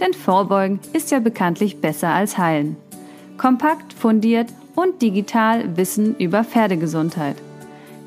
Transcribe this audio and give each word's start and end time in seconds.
Denn 0.00 0.14
Vorbeugen 0.14 0.80
ist 0.92 1.10
ja 1.10 1.20
bekanntlich 1.20 1.80
besser 1.80 2.08
als 2.08 2.38
Heilen. 2.38 2.76
Kompakt, 3.36 3.92
fundiert 3.92 4.48
und 4.74 5.02
digital 5.02 5.76
Wissen 5.76 6.16
über 6.16 6.42
Pferdegesundheit. 6.42 7.36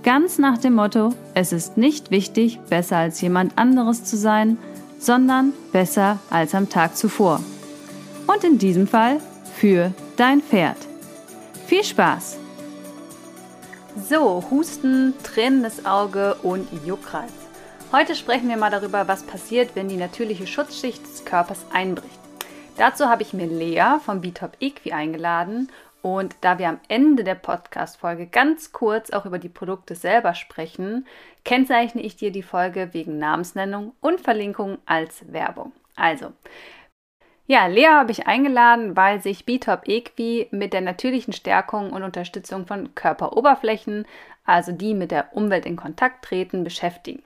Ganz 0.03 0.37
nach 0.37 0.57
dem 0.57 0.73
Motto, 0.73 1.13
es 1.33 1.53
ist 1.53 1.77
nicht 1.77 2.11
wichtig, 2.11 2.59
besser 2.69 2.97
als 2.97 3.21
jemand 3.21 3.57
anderes 3.57 4.03
zu 4.03 4.17
sein, 4.17 4.57
sondern 4.99 5.53
besser 5.71 6.19
als 6.29 6.55
am 6.55 6.69
Tag 6.69 6.97
zuvor. 6.97 7.39
Und 8.27 8.43
in 8.43 8.57
diesem 8.57 8.87
Fall 8.87 9.19
für 9.55 9.93
dein 10.17 10.41
Pferd. 10.41 10.77
Viel 11.67 11.83
Spaß! 11.83 12.37
So, 14.09 14.43
Husten, 14.49 15.13
tränendes 15.23 15.85
Auge 15.85 16.35
und 16.41 16.67
Juckreiz. 16.85 17.42
Heute 17.95 18.15
sprechen 18.15 18.49
wir 18.49 18.57
mal 18.57 18.71
darüber, 18.71 19.07
was 19.07 19.21
passiert, 19.21 19.75
wenn 19.75 19.87
die 19.87 19.97
natürliche 19.97 20.47
Schutzschicht 20.47 21.03
des 21.03 21.25
Körpers 21.25 21.63
einbricht. 21.71 22.19
Dazu 22.75 23.05
habe 23.05 23.21
ich 23.21 23.33
mir 23.33 23.45
Lea 23.45 23.99
vom 24.03 24.19
Bitop 24.19 24.57
Equi 24.59 24.91
eingeladen 24.91 25.71
und 26.01 26.35
da 26.41 26.57
wir 26.57 26.69
am 26.69 26.79
Ende 26.87 27.23
der 27.23 27.35
Podcast-Folge 27.35 28.25
ganz 28.25 28.71
kurz 28.71 29.11
auch 29.11 29.27
über 29.27 29.37
die 29.37 29.47
Produkte 29.47 29.93
selber 29.93 30.33
sprechen, 30.33 31.05
kennzeichne 31.45 32.01
ich 32.01 32.15
dir 32.15 32.31
die 32.31 32.41
Folge 32.41 32.95
wegen 32.95 33.19
Namensnennung 33.19 33.93
und 34.01 34.19
Verlinkung 34.19 34.79
als 34.87 35.31
Werbung. 35.31 35.71
Also, 35.95 36.31
ja, 37.45 37.67
Lea 37.67 37.89
habe 37.89 38.11
ich 38.11 38.25
eingeladen, 38.25 38.97
weil 38.97 39.21
sich 39.21 39.45
B-Top 39.45 39.87
Equi 39.87 40.47
mit 40.49 40.73
der 40.73 40.81
natürlichen 40.81 41.31
Stärkung 41.31 41.93
und 41.93 42.01
Unterstützung 42.01 42.65
von 42.65 42.95
Körperoberflächen, 42.95 44.07
also 44.45 44.71
die 44.71 44.95
mit 44.95 45.11
der 45.11 45.37
Umwelt 45.37 45.67
in 45.67 45.75
Kontakt 45.75 46.25
treten, 46.25 46.63
beschäftigen. 46.63 47.21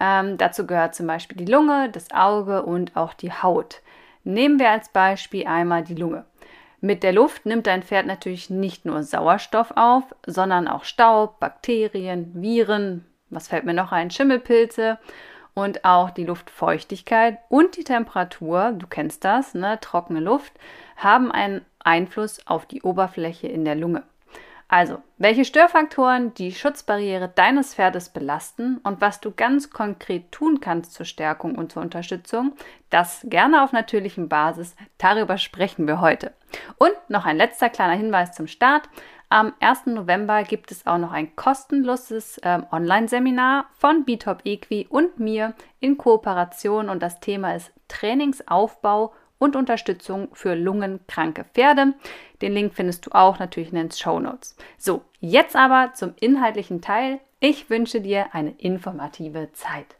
Ähm, 0.00 0.38
dazu 0.38 0.66
gehört 0.66 0.94
zum 0.94 1.06
Beispiel 1.06 1.36
die 1.36 1.50
Lunge, 1.50 1.88
das 1.90 2.10
Auge 2.12 2.62
und 2.62 2.96
auch 2.96 3.14
die 3.14 3.32
Haut. 3.32 3.80
Nehmen 4.24 4.58
wir 4.58 4.70
als 4.70 4.88
Beispiel 4.88 5.46
einmal 5.46 5.84
die 5.84 5.94
Lunge. 5.94 6.24
Mit 6.80 7.02
der 7.02 7.12
Luft 7.12 7.46
nimmt 7.46 7.66
dein 7.66 7.82
Pferd 7.82 8.06
natürlich 8.06 8.50
nicht 8.50 8.84
nur 8.84 9.02
Sauerstoff 9.02 9.72
auf, 9.76 10.04
sondern 10.26 10.68
auch 10.68 10.84
Staub, 10.84 11.40
Bakterien, 11.40 12.30
Viren, 12.34 13.06
was 13.30 13.48
fällt 13.48 13.64
mir 13.64 13.74
noch 13.74 13.92
ein, 13.92 14.10
Schimmelpilze 14.10 14.98
und 15.54 15.84
auch 15.84 16.10
die 16.10 16.24
Luftfeuchtigkeit 16.24 17.38
und 17.48 17.76
die 17.76 17.84
Temperatur, 17.84 18.72
du 18.76 18.86
kennst 18.86 19.24
das, 19.24 19.54
ne, 19.54 19.78
trockene 19.80 20.20
Luft, 20.20 20.52
haben 20.96 21.32
einen 21.32 21.64
Einfluss 21.78 22.46
auf 22.46 22.66
die 22.66 22.82
Oberfläche 22.82 23.46
in 23.46 23.64
der 23.64 23.76
Lunge. 23.76 24.02
Also, 24.68 25.02
welche 25.18 25.44
Störfaktoren 25.44 26.34
die 26.34 26.52
Schutzbarriere 26.52 27.28
deines 27.28 27.74
Pferdes 27.74 28.08
belasten 28.08 28.78
und 28.78 29.00
was 29.00 29.20
du 29.20 29.30
ganz 29.30 29.70
konkret 29.70 30.32
tun 30.32 30.60
kannst 30.60 30.94
zur 30.94 31.06
Stärkung 31.06 31.54
und 31.54 31.72
zur 31.72 31.82
Unterstützung, 31.82 32.52
das 32.90 33.20
gerne 33.28 33.62
auf 33.62 33.72
natürlichem 33.72 34.28
Basis, 34.28 34.74
darüber 34.98 35.38
sprechen 35.38 35.86
wir 35.86 36.00
heute. 36.00 36.32
Und 36.78 36.92
noch 37.08 37.26
ein 37.26 37.36
letzter 37.36 37.68
kleiner 37.68 37.94
Hinweis 37.94 38.32
zum 38.32 38.46
Start. 38.46 38.88
Am 39.28 39.52
1. 39.60 39.86
November 39.86 40.44
gibt 40.44 40.70
es 40.70 40.86
auch 40.86 40.98
noch 40.98 41.12
ein 41.12 41.34
kostenloses 41.34 42.38
äh, 42.38 42.60
Online-Seminar 42.70 43.66
von 43.78 44.04
Bitop 44.04 44.42
Equi 44.44 44.86
und 44.88 45.18
mir 45.18 45.54
in 45.80 45.98
Kooperation 45.98 46.88
und 46.88 47.02
das 47.02 47.20
Thema 47.20 47.54
ist 47.54 47.72
Trainingsaufbau 47.88 49.12
und 49.44 49.56
Unterstützung 49.56 50.28
für 50.32 50.54
lungenkranke 50.54 51.44
Pferde. 51.44 51.94
Den 52.42 52.54
Link 52.54 52.74
findest 52.74 53.06
du 53.06 53.10
auch 53.12 53.38
natürlich 53.38 53.68
in 53.68 53.76
den 53.76 53.90
Show 53.90 54.18
Notes. 54.18 54.56
So, 54.78 55.02
jetzt 55.20 55.54
aber 55.54 55.92
zum 55.94 56.14
inhaltlichen 56.18 56.80
Teil. 56.80 57.20
Ich 57.38 57.70
wünsche 57.70 58.00
dir 58.00 58.34
eine 58.34 58.50
informative 58.58 59.52
Zeit. 59.52 59.96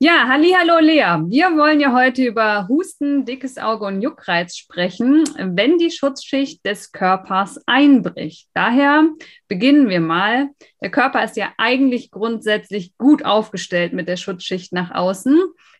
Ja, 0.00 0.28
halli, 0.28 0.54
hallo 0.56 0.78
Lea. 0.78 1.24
Wir 1.26 1.56
wollen 1.56 1.80
ja 1.80 1.92
heute 1.92 2.24
über 2.24 2.68
Husten, 2.68 3.24
dickes 3.24 3.58
Auge 3.58 3.84
und 3.84 4.00
Juckreiz 4.00 4.56
sprechen, 4.56 5.24
wenn 5.36 5.76
die 5.76 5.90
Schutzschicht 5.90 6.64
des 6.64 6.92
Körpers 6.92 7.60
einbricht. 7.66 8.48
Daher 8.54 9.08
beginnen 9.48 9.88
wir 9.88 9.98
mal. 9.98 10.50
Der 10.80 10.92
Körper 10.92 11.24
ist 11.24 11.36
ja 11.36 11.52
eigentlich 11.58 12.12
grundsätzlich 12.12 12.96
gut 12.96 13.24
aufgestellt 13.24 13.92
mit 13.92 14.06
der 14.06 14.16
Schutzschicht 14.16 14.72
nach 14.72 14.92
außen, 14.92 15.36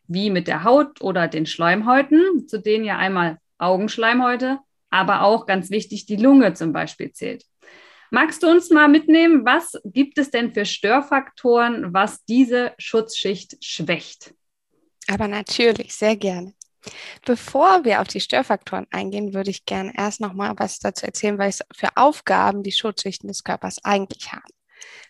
wie 0.08 0.30
mit 0.30 0.48
der 0.48 0.64
Haut 0.64 1.00
oder 1.00 1.28
den 1.28 1.46
Schleimhäuten, 1.46 2.48
zu 2.48 2.60
denen 2.60 2.84
ja 2.84 2.98
einmal 2.98 3.38
Augenschleimhäute, 3.58 4.58
aber 4.90 5.22
auch 5.22 5.46
ganz 5.46 5.70
wichtig 5.70 6.06
die 6.06 6.16
Lunge 6.16 6.54
zum 6.54 6.72
Beispiel 6.72 7.12
zählt. 7.12 7.44
Magst 8.10 8.42
du 8.42 8.48
uns 8.48 8.70
mal 8.70 8.88
mitnehmen, 8.88 9.44
was 9.44 9.78
gibt 9.84 10.18
es 10.18 10.30
denn 10.30 10.52
für 10.52 10.64
Störfaktoren, 10.64 11.92
was 11.92 12.24
diese 12.24 12.72
Schutzschicht 12.78 13.62
schwächt? 13.62 14.34
Aber 15.08 15.28
natürlich, 15.28 15.94
sehr 15.94 16.16
gerne. 16.16 16.54
Bevor 17.24 17.84
wir 17.84 18.00
auf 18.00 18.08
die 18.08 18.20
Störfaktoren 18.20 18.86
eingehen, 18.90 19.34
würde 19.34 19.50
ich 19.50 19.66
gerne 19.66 19.92
erst 19.96 20.20
noch 20.20 20.32
mal 20.32 20.54
was 20.56 20.78
dazu 20.78 21.06
erzählen, 21.06 21.38
was 21.38 21.60
für 21.74 21.88
Aufgaben 21.96 22.62
die 22.62 22.72
Schutzschichten 22.72 23.28
des 23.28 23.44
Körpers 23.44 23.84
eigentlich 23.84 24.32
haben. 24.32 24.52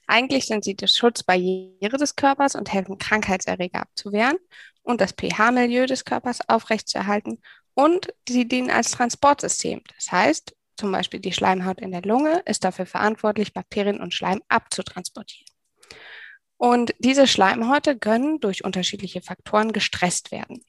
Eigentlich 0.06 0.46
sind 0.46 0.64
sie 0.64 0.74
die 0.74 0.88
Schutzbarriere 0.88 1.98
des 1.98 2.16
Körpers 2.16 2.54
und 2.54 2.72
helfen, 2.72 2.98
Krankheitserreger 2.98 3.82
abzuwehren 3.82 4.38
und 4.82 5.00
das 5.00 5.12
pH-Milieu 5.12 5.86
des 5.86 6.04
Körpers 6.04 6.40
aufrechtzuerhalten. 6.48 7.42
Und 7.74 8.12
sie 8.28 8.48
dienen 8.48 8.70
als 8.70 8.90
Transportsystem. 8.90 9.82
Das 9.94 10.10
heißt, 10.10 10.56
zum 10.78 10.92
Beispiel 10.92 11.20
die 11.20 11.32
Schleimhaut 11.32 11.80
in 11.80 11.90
der 11.90 12.02
Lunge, 12.02 12.42
ist 12.46 12.64
dafür 12.64 12.86
verantwortlich, 12.86 13.52
Bakterien 13.52 14.00
und 14.00 14.14
Schleim 14.14 14.40
abzutransportieren. 14.48 15.46
Und 16.56 16.94
diese 16.98 17.26
Schleimhäute 17.26 17.98
können 17.98 18.40
durch 18.40 18.64
unterschiedliche 18.64 19.20
Faktoren 19.20 19.72
gestresst 19.72 20.32
werden. 20.32 20.64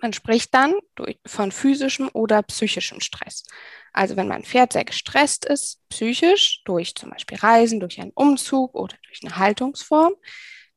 Man 0.00 0.12
spricht 0.12 0.54
dann 0.54 0.74
von 1.26 1.50
physischem 1.50 2.08
oder 2.12 2.42
psychischem 2.44 3.00
Stress. 3.00 3.44
Also 3.92 4.16
wenn 4.16 4.28
mein 4.28 4.44
Pferd 4.44 4.72
sehr 4.72 4.84
gestresst 4.84 5.44
ist, 5.44 5.80
psychisch, 5.88 6.62
durch 6.64 6.94
zum 6.94 7.10
Beispiel 7.10 7.38
Reisen, 7.38 7.80
durch 7.80 8.00
einen 8.00 8.12
Umzug 8.14 8.76
oder 8.76 8.96
durch 9.04 9.20
eine 9.24 9.36
Haltungsform, 9.36 10.14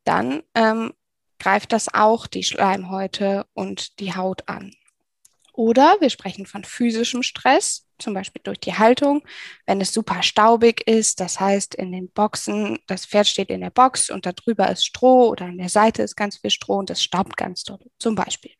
dann 0.05 0.41
ähm, 0.55 0.93
greift 1.37 1.71
das 1.71 1.93
auch 1.93 2.25
die 2.25 2.43
Schleimhäute 2.43 3.45
und 3.53 3.99
die 3.99 4.15
Haut 4.15 4.47
an. 4.47 4.73
Oder 5.53 5.97
wir 5.99 6.09
sprechen 6.09 6.47
von 6.47 6.63
physischem 6.63 7.21
Stress, 7.21 7.87
zum 8.01 8.13
Beispiel 8.13 8.41
durch 8.43 8.59
die 8.59 8.73
Haltung. 8.73 9.23
Wenn 9.65 9.79
es 9.81 9.93
super 9.93 10.23
staubig 10.23 10.87
ist, 10.87 11.19
das 11.19 11.39
heißt 11.39 11.75
in 11.75 11.91
den 11.91 12.09
Boxen, 12.09 12.79
das 12.87 13.05
Pferd 13.05 13.27
steht 13.27 13.49
in 13.49 13.61
der 13.61 13.69
Box 13.69 14.09
und 14.09 14.25
darüber 14.25 14.69
ist 14.69 14.85
Stroh 14.85 15.29
oder 15.29 15.45
an 15.45 15.57
der 15.57 15.69
Seite 15.69 16.03
ist 16.03 16.15
ganz 16.15 16.37
viel 16.37 16.49
Stroh 16.49 16.77
und 16.77 16.89
es 16.89 17.03
staubt 17.03 17.37
ganz 17.37 17.63
doll, 17.63 17.79
zum 17.99 18.15
Beispiel. 18.15 18.51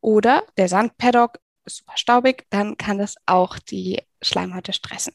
Oder 0.00 0.44
der 0.56 0.68
Sandpaddock 0.68 1.38
ist 1.64 1.78
super 1.78 1.96
staubig, 1.96 2.46
dann 2.50 2.76
kann 2.76 2.98
das 2.98 3.16
auch 3.26 3.58
die 3.58 4.02
Schleimhäute 4.22 4.72
stressen. 4.72 5.14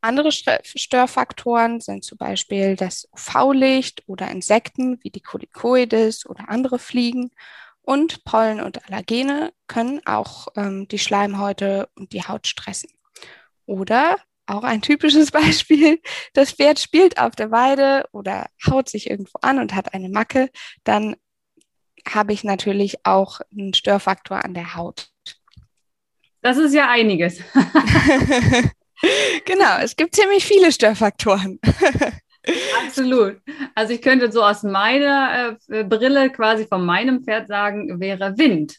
Andere 0.00 0.30
Störfaktoren 0.30 1.80
sind 1.80 2.04
zum 2.04 2.18
Beispiel 2.18 2.76
das 2.76 3.08
UV-Licht 3.12 4.04
oder 4.06 4.30
Insekten 4.30 5.02
wie 5.02 5.10
die 5.10 5.20
Kolikoides 5.20 6.26
oder 6.26 6.48
andere 6.48 6.78
Fliegen 6.78 7.32
und 7.86 8.24
Pollen 8.24 8.60
und 8.60 8.84
Allergene 8.84 9.52
können 9.68 10.04
auch 10.06 10.48
ähm, 10.56 10.88
die 10.88 10.98
Schleimhäute 10.98 11.88
und 11.94 12.12
die 12.12 12.24
Haut 12.24 12.48
stressen. 12.48 12.90
Oder 13.64 14.16
auch 14.46 14.64
ein 14.64 14.82
typisches 14.82 15.30
Beispiel, 15.32 16.02
das 16.34 16.52
Pferd 16.52 16.80
spielt 16.80 17.18
auf 17.18 17.36
der 17.36 17.50
Weide 17.50 18.04
oder 18.12 18.48
haut 18.68 18.88
sich 18.88 19.08
irgendwo 19.08 19.38
an 19.40 19.60
und 19.60 19.74
hat 19.74 19.94
eine 19.94 20.08
Macke, 20.08 20.50
dann 20.82 21.16
habe 22.06 22.32
ich 22.32 22.44
natürlich 22.44 23.06
auch 23.06 23.40
einen 23.52 23.72
Störfaktor 23.72 24.44
an 24.44 24.54
der 24.54 24.74
Haut. 24.74 25.08
Das 26.42 26.58
ist 26.58 26.74
ja 26.74 26.90
einiges. 26.90 27.40
genau, 29.44 29.78
es 29.80 29.94
gibt 29.94 30.16
ziemlich 30.16 30.44
viele 30.44 30.72
Störfaktoren. 30.72 31.60
Absolut. 32.84 33.40
Also 33.74 33.92
ich 33.92 34.02
könnte 34.02 34.30
so 34.30 34.42
aus 34.42 34.62
meiner 34.62 35.56
äh, 35.68 35.84
Brille 35.84 36.30
quasi 36.30 36.66
von 36.66 36.84
meinem 36.84 37.24
Pferd 37.24 37.48
sagen, 37.48 38.00
wäre 38.00 38.38
Wind. 38.38 38.76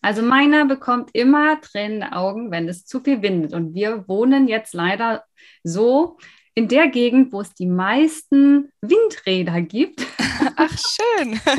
Also 0.00 0.22
meiner 0.22 0.66
bekommt 0.66 1.10
immer 1.14 1.60
tränende 1.60 2.12
Augen, 2.12 2.50
wenn 2.50 2.68
es 2.68 2.84
zu 2.84 3.00
viel 3.00 3.22
windet. 3.22 3.54
Und 3.54 3.74
wir 3.74 4.06
wohnen 4.06 4.48
jetzt 4.48 4.74
leider 4.74 5.24
so 5.62 6.18
in 6.54 6.68
der 6.68 6.88
Gegend, 6.88 7.32
wo 7.32 7.40
es 7.40 7.52
die 7.54 7.66
meisten 7.66 8.70
Windräder 8.80 9.60
gibt. 9.60 10.06
Ach, 10.56 10.76
schön. 10.78 11.40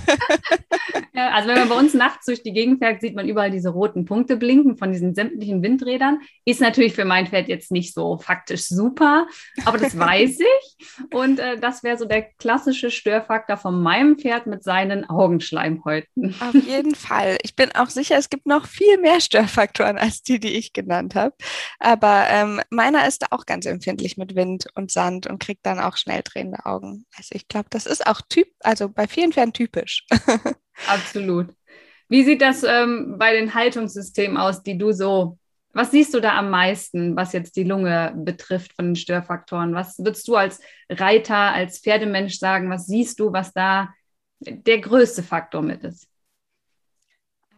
Ja, 1.16 1.30
also 1.30 1.48
wenn 1.48 1.60
man 1.60 1.70
bei 1.70 1.78
uns 1.78 1.94
nachts 1.94 2.26
durch 2.26 2.44
die 2.44 2.52
Gegend 2.52 2.80
fährt, 2.80 3.00
sieht 3.00 3.16
man 3.16 3.28
überall 3.28 3.50
diese 3.50 3.70
roten 3.70 4.04
Punkte 4.04 4.36
blinken 4.36 4.78
von 4.78 4.92
diesen 4.92 5.16
sämtlichen 5.16 5.64
Windrädern. 5.64 6.20
Ist 6.44 6.60
natürlich 6.60 6.94
für 6.94 7.06
mein 7.06 7.28
Pferd 7.28 7.48
jetzt 7.48 7.72
nicht 7.72 7.94
so 7.94 8.18
faktisch 8.18 8.66
super, 8.68 9.28
aber 9.64 9.78
das 9.78 9.98
weiß 9.98 10.40
ich. 10.40 11.14
Und 11.14 11.40
äh, 11.40 11.58
das 11.58 11.84
wäre 11.84 11.98
so 11.98 12.04
der 12.04 12.24
klassische 12.38 12.92
Störfaktor 12.92 13.56
von 13.56 13.82
meinem 13.82 14.18
Pferd 14.18 14.46
mit 14.46 14.64
seinen 14.64 15.10
Augenschleimhäuten. 15.10 16.36
Auf 16.42 16.54
jeden 16.54 16.96
Fall. 16.96 17.38
Ich 17.44 17.56
bin 17.56 17.72
auch 17.74 17.90
sicher, 17.90 18.18
es 18.18 18.30
gibt 18.30 18.46
noch 18.46 18.68
viel 18.68 18.98
mehr 18.98 19.22
Störfaktoren 19.22 19.98
als 19.98 20.22
die, 20.22 20.40
die 20.40 20.54
ich 20.58 20.74
genannt 20.74 21.16
habe. 21.16 21.34
Aber 21.80 22.26
ähm, 22.30 22.60
meiner 22.70 23.08
ist 23.08 23.22
da 23.22 23.28
auch 23.32 23.46
ganz 23.46 23.66
empfindlich 23.66 24.18
mit 24.18 24.36
Wind 24.36 24.68
und 24.76 24.85
Sand 24.88 25.28
und 25.28 25.40
kriegt 25.40 25.66
dann 25.66 25.80
auch 25.80 25.98
schnell 25.98 26.22
drehende 26.24 26.66
Augen. 26.66 27.06
Also 27.16 27.30
ich 27.34 27.48
glaube, 27.48 27.68
das 27.70 27.86
ist 27.86 28.06
auch 28.06 28.22
typ, 28.28 28.48
also 28.60 28.90
bei 28.90 29.08
vielen 29.08 29.34
Pferden 29.34 29.54
typisch. 29.54 30.06
Absolut. 30.88 31.54
Wie 32.08 32.24
sieht 32.24 32.42
das 32.42 32.64
ähm, 32.64 33.16
bei 33.18 33.34
den 33.34 33.54
Haltungssystemen 33.54 34.38
aus, 34.38 34.62
die 34.62 34.78
du 34.78 34.92
so, 34.92 35.40
was 35.74 35.92
siehst 35.92 36.14
du 36.14 36.22
da 36.22 36.38
am 36.38 36.50
meisten, 36.50 37.16
was 37.16 37.34
jetzt 37.34 37.56
die 37.56 37.64
Lunge 37.64 38.14
betrifft 38.16 38.74
von 38.74 38.86
den 38.86 38.96
Störfaktoren? 38.96 39.74
Was 39.74 39.98
würdest 39.98 40.28
du 40.28 40.36
als 40.36 40.62
Reiter, 40.90 41.36
als 41.36 41.80
Pferdemensch 41.80 42.38
sagen, 42.38 42.70
was 42.70 42.86
siehst 42.86 43.20
du, 43.20 43.34
was 43.34 43.54
da 43.54 43.94
der 44.40 44.80
größte 44.80 45.24
Faktor 45.24 45.62
mit 45.62 45.84
ist? 45.84 46.08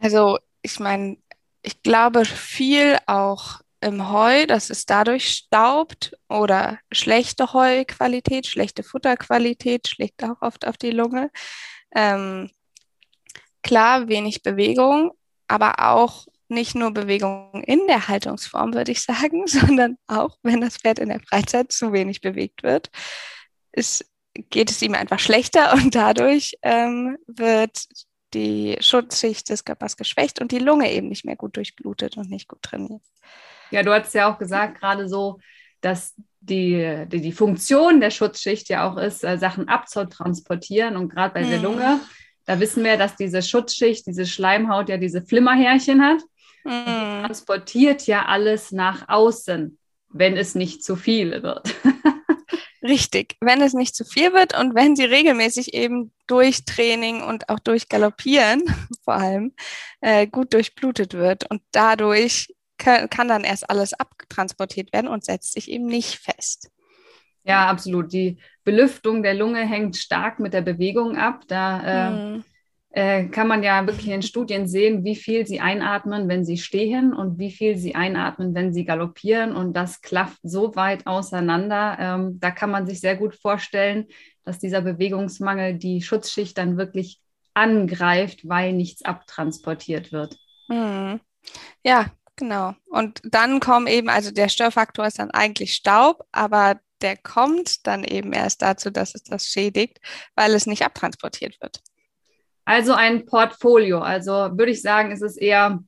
Also 0.00 0.38
ich 0.62 0.80
meine, 0.80 1.18
ich 1.62 1.82
glaube 1.82 2.24
viel 2.24 2.96
auch 3.06 3.60
im 3.80 4.10
Heu, 4.10 4.46
dass 4.46 4.70
es 4.70 4.86
dadurch 4.86 5.28
staubt 5.28 6.16
oder 6.28 6.78
schlechte 6.90 7.52
Heuqualität, 7.52 8.46
schlechte 8.46 8.82
Futterqualität 8.82 9.88
schlägt 9.88 10.24
auch 10.24 10.40
oft 10.42 10.66
auf 10.66 10.76
die 10.76 10.90
Lunge. 10.90 11.30
Ähm, 11.94 12.50
klar, 13.62 14.08
wenig 14.08 14.42
Bewegung, 14.42 15.12
aber 15.46 15.90
auch 15.90 16.26
nicht 16.48 16.74
nur 16.74 16.92
Bewegung 16.92 17.62
in 17.66 17.86
der 17.86 18.08
Haltungsform, 18.08 18.74
würde 18.74 18.92
ich 18.92 19.02
sagen, 19.02 19.46
sondern 19.46 19.98
auch, 20.06 20.36
wenn 20.42 20.60
das 20.60 20.78
Pferd 20.78 20.98
in 20.98 21.10
der 21.10 21.20
Freizeit 21.20 21.72
zu 21.72 21.92
wenig 21.92 22.20
bewegt 22.20 22.62
wird, 22.62 22.90
ist, 23.72 24.04
geht 24.34 24.70
es 24.70 24.82
ihm 24.82 24.94
einfach 24.94 25.18
schlechter 25.18 25.72
und 25.74 25.94
dadurch 25.94 26.54
ähm, 26.62 27.16
wird 27.26 27.86
die 28.34 28.76
Schutzschicht 28.80 29.48
des 29.48 29.64
Körpers 29.64 29.96
geschwächt 29.96 30.40
und 30.40 30.52
die 30.52 30.58
Lunge 30.58 30.92
eben 30.92 31.08
nicht 31.08 31.24
mehr 31.24 31.36
gut 31.36 31.56
durchblutet 31.56 32.16
und 32.16 32.28
nicht 32.28 32.48
gut 32.48 32.62
trainiert. 32.62 33.02
Ja, 33.70 33.82
du 33.82 33.92
hast 33.92 34.14
ja 34.14 34.32
auch 34.32 34.38
gesagt, 34.38 34.80
gerade 34.80 35.08
so, 35.08 35.38
dass 35.80 36.14
die, 36.40 37.04
die, 37.08 37.20
die 37.20 37.32
Funktion 37.32 38.00
der 38.00 38.10
Schutzschicht 38.10 38.68
ja 38.68 38.88
auch 38.88 38.96
ist, 38.96 39.24
äh, 39.24 39.38
Sachen 39.38 39.68
abzutransportieren. 39.68 40.96
Und 40.96 41.10
gerade 41.10 41.34
bei 41.34 41.44
mhm. 41.44 41.50
der 41.50 41.58
Lunge, 41.60 42.00
da 42.46 42.60
wissen 42.60 42.84
wir, 42.84 42.96
dass 42.96 43.16
diese 43.16 43.42
Schutzschicht, 43.42 44.06
diese 44.06 44.26
Schleimhaut 44.26 44.88
ja 44.88 44.96
diese 44.96 45.22
Flimmerhärchen 45.22 46.02
hat. 46.02 46.20
Mhm. 46.64 47.24
transportiert 47.24 48.06
ja 48.06 48.26
alles 48.26 48.72
nach 48.72 49.08
außen, 49.08 49.78
wenn 50.10 50.36
es 50.36 50.54
nicht 50.54 50.84
zu 50.84 50.96
viel 50.96 51.42
wird. 51.42 51.74
Richtig, 52.82 53.36
wenn 53.40 53.60
es 53.60 53.74
nicht 53.74 53.94
zu 53.94 54.04
viel 54.04 54.32
wird 54.32 54.58
und 54.58 54.74
wenn 54.74 54.94
sie 54.94 55.04
regelmäßig 55.04 55.74
eben 55.74 56.12
durch 56.26 56.64
Training 56.64 57.22
und 57.22 57.48
auch 57.48 57.58
durch 57.58 57.88
Galoppieren 57.88 58.62
vor 59.04 59.14
allem 59.14 59.52
äh, 60.00 60.26
gut 60.26 60.54
durchblutet 60.54 61.14
wird 61.14 61.50
und 61.50 61.62
dadurch 61.72 62.54
kann, 62.78 63.28
dann 63.28 63.44
erst 63.44 63.68
alles 63.68 63.94
abtransportiert 63.94 64.92
werden 64.92 65.08
und 65.08 65.24
setzt 65.24 65.52
sich 65.52 65.70
eben 65.70 65.86
nicht 65.86 66.16
fest. 66.16 66.70
Ja, 67.44 67.66
absolut. 67.68 68.12
Die 68.12 68.38
Belüftung 68.64 69.22
der 69.22 69.34
Lunge 69.34 69.66
hängt 69.66 69.96
stark 69.96 70.38
mit 70.38 70.52
der 70.52 70.60
Bewegung 70.60 71.16
ab. 71.16 71.44
Da 71.48 71.80
äh, 71.80 72.10
mhm. 72.10 72.44
äh, 72.90 73.24
kann 73.26 73.48
man 73.48 73.62
ja 73.62 73.86
wirklich 73.86 74.08
in 74.08 74.22
Studien 74.22 74.66
sehen, 74.68 75.02
wie 75.04 75.16
viel 75.16 75.46
sie 75.46 75.60
einatmen, 75.60 76.28
wenn 76.28 76.44
sie 76.44 76.58
stehen 76.58 77.14
und 77.14 77.38
wie 77.38 77.50
viel 77.50 77.78
sie 77.78 77.94
einatmen, 77.94 78.54
wenn 78.54 78.74
sie 78.74 78.84
galoppieren. 78.84 79.56
Und 79.56 79.72
das 79.74 80.02
klafft 80.02 80.40
so 80.42 80.76
weit 80.76 81.06
auseinander. 81.06 81.96
Ähm, 81.98 82.38
da 82.38 82.50
kann 82.50 82.70
man 82.70 82.86
sich 82.86 83.00
sehr 83.00 83.16
gut 83.16 83.34
vorstellen, 83.34 84.08
dass 84.44 84.58
dieser 84.58 84.82
Bewegungsmangel 84.82 85.74
die 85.78 86.02
Schutzschicht 86.02 86.58
dann 86.58 86.76
wirklich 86.76 87.20
angreift, 87.54 88.46
weil 88.46 88.74
nichts 88.74 89.06
abtransportiert 89.06 90.12
wird. 90.12 90.36
Mhm. 90.68 91.20
Ja, 91.82 92.06
Genau. 92.38 92.74
Und 92.86 93.20
dann 93.24 93.58
kommen 93.58 93.88
eben, 93.88 94.08
also 94.08 94.30
der 94.30 94.48
Störfaktor 94.48 95.06
ist 95.06 95.18
dann 95.18 95.32
eigentlich 95.32 95.74
Staub, 95.74 96.24
aber 96.30 96.80
der 97.02 97.16
kommt 97.16 97.86
dann 97.86 98.04
eben 98.04 98.32
erst 98.32 98.62
dazu, 98.62 98.90
dass 98.90 99.14
es 99.14 99.24
das 99.24 99.46
schädigt, 99.46 99.98
weil 100.36 100.54
es 100.54 100.66
nicht 100.66 100.84
abtransportiert 100.84 101.60
wird. 101.60 101.80
Also 102.64 102.92
ein 102.92 103.26
Portfolio. 103.26 103.98
Also 103.98 104.32
würde 104.32 104.70
ich 104.70 104.82
sagen, 104.82 105.10
ist 105.10 105.22
es 105.22 105.36
eher 105.36 105.82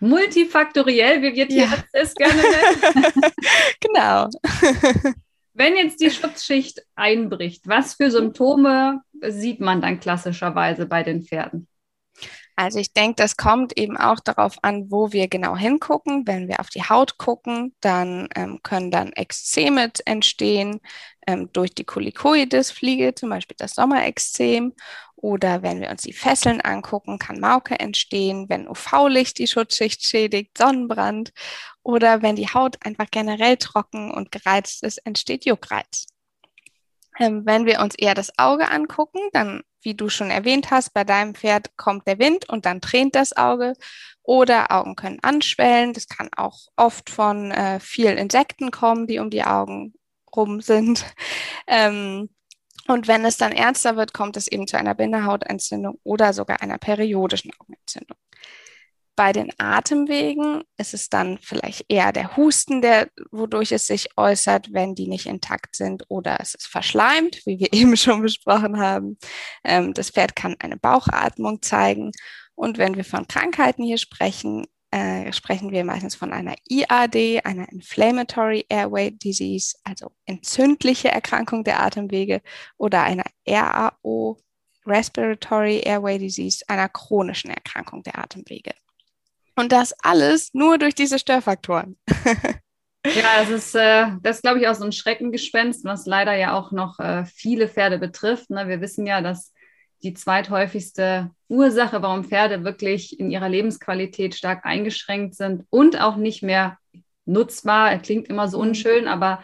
multifaktoriell, 0.00 1.20
wie 1.22 1.34
wir 1.34 1.50
ja. 1.50 1.72
es 1.92 2.14
gerne 2.14 2.34
nennen. 2.42 3.32
genau. 3.80 4.28
Wenn 5.52 5.76
jetzt 5.76 6.00
die 6.00 6.10
Schutzschicht 6.10 6.82
einbricht, 6.94 7.68
was 7.68 7.94
für 7.94 8.10
Symptome 8.10 9.02
sieht 9.20 9.60
man 9.60 9.82
dann 9.82 10.00
klassischerweise 10.00 10.86
bei 10.86 11.02
den 11.02 11.22
Pferden? 11.22 11.68
Also 12.56 12.78
ich 12.78 12.92
denke, 12.92 13.16
das 13.16 13.36
kommt 13.36 13.76
eben 13.76 13.96
auch 13.96 14.20
darauf 14.20 14.56
an, 14.62 14.90
wo 14.90 15.12
wir 15.12 15.28
genau 15.28 15.56
hingucken. 15.56 16.26
Wenn 16.26 16.46
wir 16.48 16.60
auf 16.60 16.68
die 16.68 16.84
Haut 16.84 17.18
gucken, 17.18 17.74
dann 17.80 18.28
ähm, 18.36 18.60
können 18.62 18.92
dann 18.92 19.12
Ekzeme 19.12 19.90
entstehen 20.04 20.80
ähm, 21.26 21.50
durch 21.52 21.74
die 21.74 21.84
Kolikoidisfliege, 21.84 23.14
zum 23.14 23.30
Beispiel 23.30 23.56
das 23.58 23.74
Sommerexzem. 23.74 24.72
Oder 25.16 25.62
wenn 25.62 25.80
wir 25.80 25.90
uns 25.90 26.02
die 26.02 26.12
Fesseln 26.12 26.60
angucken, 26.60 27.18
kann 27.18 27.40
Mauke 27.40 27.80
entstehen, 27.80 28.46
wenn 28.48 28.68
UV-Licht 28.68 29.38
die 29.38 29.46
Schutzschicht 29.48 30.06
schädigt, 30.06 30.56
Sonnenbrand. 30.56 31.32
Oder 31.82 32.22
wenn 32.22 32.36
die 32.36 32.48
Haut 32.48 32.76
einfach 32.84 33.06
generell 33.10 33.56
trocken 33.56 34.12
und 34.12 34.30
gereizt 34.30 34.84
ist, 34.84 34.98
entsteht 34.98 35.44
Juckreiz. 35.44 36.06
Ähm, 37.18 37.46
wenn 37.46 37.66
wir 37.66 37.80
uns 37.80 37.94
eher 37.94 38.14
das 38.14 38.36
Auge 38.38 38.70
angucken, 38.70 39.20
dann 39.32 39.62
wie 39.84 39.94
du 39.94 40.08
schon 40.08 40.30
erwähnt 40.30 40.70
hast, 40.70 40.94
bei 40.94 41.04
deinem 41.04 41.34
Pferd 41.34 41.76
kommt 41.76 42.06
der 42.06 42.18
Wind 42.18 42.48
und 42.48 42.66
dann 42.66 42.80
tränt 42.80 43.14
das 43.14 43.36
Auge. 43.36 43.74
Oder 44.22 44.72
Augen 44.72 44.96
können 44.96 45.20
anschwellen. 45.20 45.92
Das 45.92 46.08
kann 46.08 46.30
auch 46.34 46.58
oft 46.76 47.10
von 47.10 47.50
äh, 47.50 47.78
vielen 47.78 48.16
Insekten 48.16 48.70
kommen, 48.70 49.06
die 49.06 49.18
um 49.18 49.28
die 49.28 49.44
Augen 49.44 49.94
rum 50.34 50.60
sind. 50.60 51.04
Ähm, 51.66 52.28
und 52.88 53.08
wenn 53.08 53.24
es 53.24 53.38
dann 53.38 53.52
ernster 53.52 53.96
wird, 53.96 54.12
kommt 54.12 54.36
es 54.36 54.48
eben 54.48 54.66
zu 54.66 54.76
einer 54.76 54.94
Bindehautentzündung 54.94 55.98
oder 56.04 56.34
sogar 56.34 56.60
einer 56.60 56.76
periodischen 56.76 57.50
Augenentzündung. 57.58 58.18
Bei 59.16 59.32
den 59.32 59.52
Atemwegen 59.58 60.64
ist 60.76 60.92
es 60.92 61.08
dann 61.08 61.38
vielleicht 61.38 61.84
eher 61.88 62.12
der 62.12 62.36
Husten, 62.36 62.82
der, 62.82 63.08
wodurch 63.30 63.70
es 63.70 63.86
sich 63.86 64.08
äußert, 64.16 64.72
wenn 64.72 64.96
die 64.96 65.06
nicht 65.06 65.26
intakt 65.26 65.76
sind, 65.76 66.04
oder 66.08 66.38
es 66.40 66.54
ist 66.54 66.66
verschleimt, 66.66 67.40
wie 67.46 67.60
wir 67.60 67.68
eben 67.72 67.96
schon 67.96 68.22
besprochen 68.22 68.78
haben. 68.78 69.18
Ähm, 69.62 69.94
das 69.94 70.10
Pferd 70.10 70.34
kann 70.34 70.56
eine 70.58 70.76
Bauchatmung 70.76 71.62
zeigen. 71.62 72.10
Und 72.56 72.78
wenn 72.78 72.96
wir 72.96 73.04
von 73.04 73.28
Krankheiten 73.28 73.84
hier 73.84 73.98
sprechen, 73.98 74.66
äh, 74.90 75.32
sprechen 75.32 75.72
wir 75.72 75.84
meistens 75.84 76.14
von 76.14 76.32
einer 76.32 76.54
IAD, 76.68 77.44
einer 77.44 77.68
Inflammatory 77.72 78.66
Airway 78.68 79.10
Disease, 79.10 79.76
also 79.84 80.12
entzündliche 80.24 81.08
Erkrankung 81.08 81.64
der 81.64 81.80
Atemwege, 81.80 82.42
oder 82.78 83.02
einer 83.02 83.24
RAO, 83.46 84.38
Respiratory 84.86 85.80
Airway 85.80 86.18
Disease, 86.18 86.64
einer 86.68 86.88
chronischen 86.88 87.50
Erkrankung 87.50 88.02
der 88.02 88.18
Atemwege. 88.18 88.72
Und 89.56 89.72
das 89.72 89.94
alles 90.02 90.50
nur 90.52 90.78
durch 90.78 90.94
diese 90.94 91.18
Störfaktoren. 91.18 91.96
Ja, 93.06 93.40
das 93.40 93.50
ist, 93.50 93.74
äh, 93.74 94.06
das 94.22 94.40
glaube 94.40 94.60
ich, 94.60 94.66
auch 94.66 94.74
so 94.74 94.84
ein 94.84 94.92
Schreckengespenst, 94.92 95.84
was 95.84 96.06
leider 96.06 96.34
ja 96.34 96.56
auch 96.56 96.72
noch 96.72 96.98
äh, 96.98 97.26
viele 97.26 97.68
Pferde 97.68 97.98
betrifft. 97.98 98.48
Ne? 98.48 98.66
Wir 98.66 98.80
wissen 98.80 99.06
ja, 99.06 99.20
dass 99.20 99.52
die 100.02 100.14
zweithäufigste 100.14 101.30
Ursache, 101.48 102.00
warum 102.00 102.24
Pferde 102.24 102.64
wirklich 102.64 103.20
in 103.20 103.30
ihrer 103.30 103.48
Lebensqualität 103.48 104.34
stark 104.34 104.64
eingeschränkt 104.64 105.34
sind 105.34 105.64
und 105.68 106.00
auch 106.00 106.16
nicht 106.16 106.42
mehr 106.42 106.78
nutzbar, 107.26 107.98
klingt 107.98 108.28
immer 108.28 108.48
so 108.48 108.58
mhm. 108.58 108.68
unschön, 108.68 109.06
aber 109.06 109.42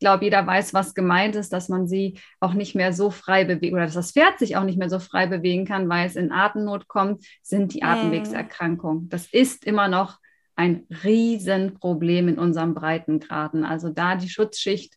glaube, 0.00 0.24
jeder 0.24 0.46
weiß, 0.46 0.74
was 0.74 0.94
gemeint 0.94 1.36
ist, 1.36 1.52
dass 1.52 1.68
man 1.68 1.86
sie 1.86 2.18
auch 2.40 2.54
nicht 2.54 2.74
mehr 2.74 2.92
so 2.92 3.10
frei 3.10 3.44
bewegt 3.44 3.72
oder 3.72 3.84
dass 3.84 3.94
das 3.94 4.12
Pferd 4.12 4.38
sich 4.38 4.56
auch 4.56 4.64
nicht 4.64 4.78
mehr 4.78 4.90
so 4.90 4.98
frei 4.98 5.26
bewegen 5.26 5.66
kann, 5.66 5.88
weil 5.88 6.06
es 6.06 6.16
in 6.16 6.32
Atemnot 6.32 6.88
kommt, 6.88 7.24
sind 7.42 7.74
die 7.74 7.82
Atemwegserkrankungen. 7.82 9.08
Das 9.08 9.26
ist 9.26 9.64
immer 9.64 9.88
noch 9.88 10.18
ein 10.56 10.86
Riesenproblem 11.04 12.28
in 12.28 12.38
unserem 12.38 12.74
Breitengraden. 12.74 13.64
Also 13.64 13.88
da 13.90 14.16
die 14.16 14.28
Schutzschicht 14.28 14.94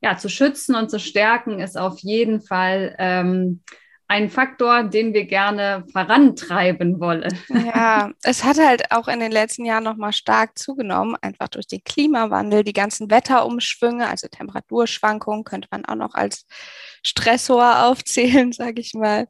ja, 0.00 0.16
zu 0.16 0.28
schützen 0.28 0.74
und 0.74 0.90
zu 0.90 0.98
stärken, 0.98 1.60
ist 1.60 1.78
auf 1.78 1.98
jeden 2.00 2.40
Fall 2.40 2.94
ähm, 2.98 3.62
ein 4.12 4.28
Faktor, 4.28 4.84
den 4.84 5.14
wir 5.14 5.24
gerne 5.24 5.86
vorantreiben 5.90 7.00
wollen. 7.00 7.34
Ja, 7.48 8.10
es 8.22 8.44
hat 8.44 8.58
halt 8.58 8.92
auch 8.92 9.08
in 9.08 9.20
den 9.20 9.32
letzten 9.32 9.64
Jahren 9.64 9.84
nochmal 9.84 10.12
stark 10.12 10.58
zugenommen, 10.58 11.16
einfach 11.22 11.48
durch 11.48 11.66
den 11.66 11.82
Klimawandel, 11.82 12.62
die 12.62 12.74
ganzen 12.74 13.10
Wetterumschwünge, 13.10 14.06
also 14.06 14.28
Temperaturschwankungen 14.28 15.44
könnte 15.44 15.68
man 15.70 15.86
auch 15.86 15.94
noch 15.94 16.12
als 16.12 16.44
Stressor 17.02 17.86
aufzählen, 17.86 18.52
sage 18.52 18.82
ich 18.82 18.92
mal. 18.92 19.28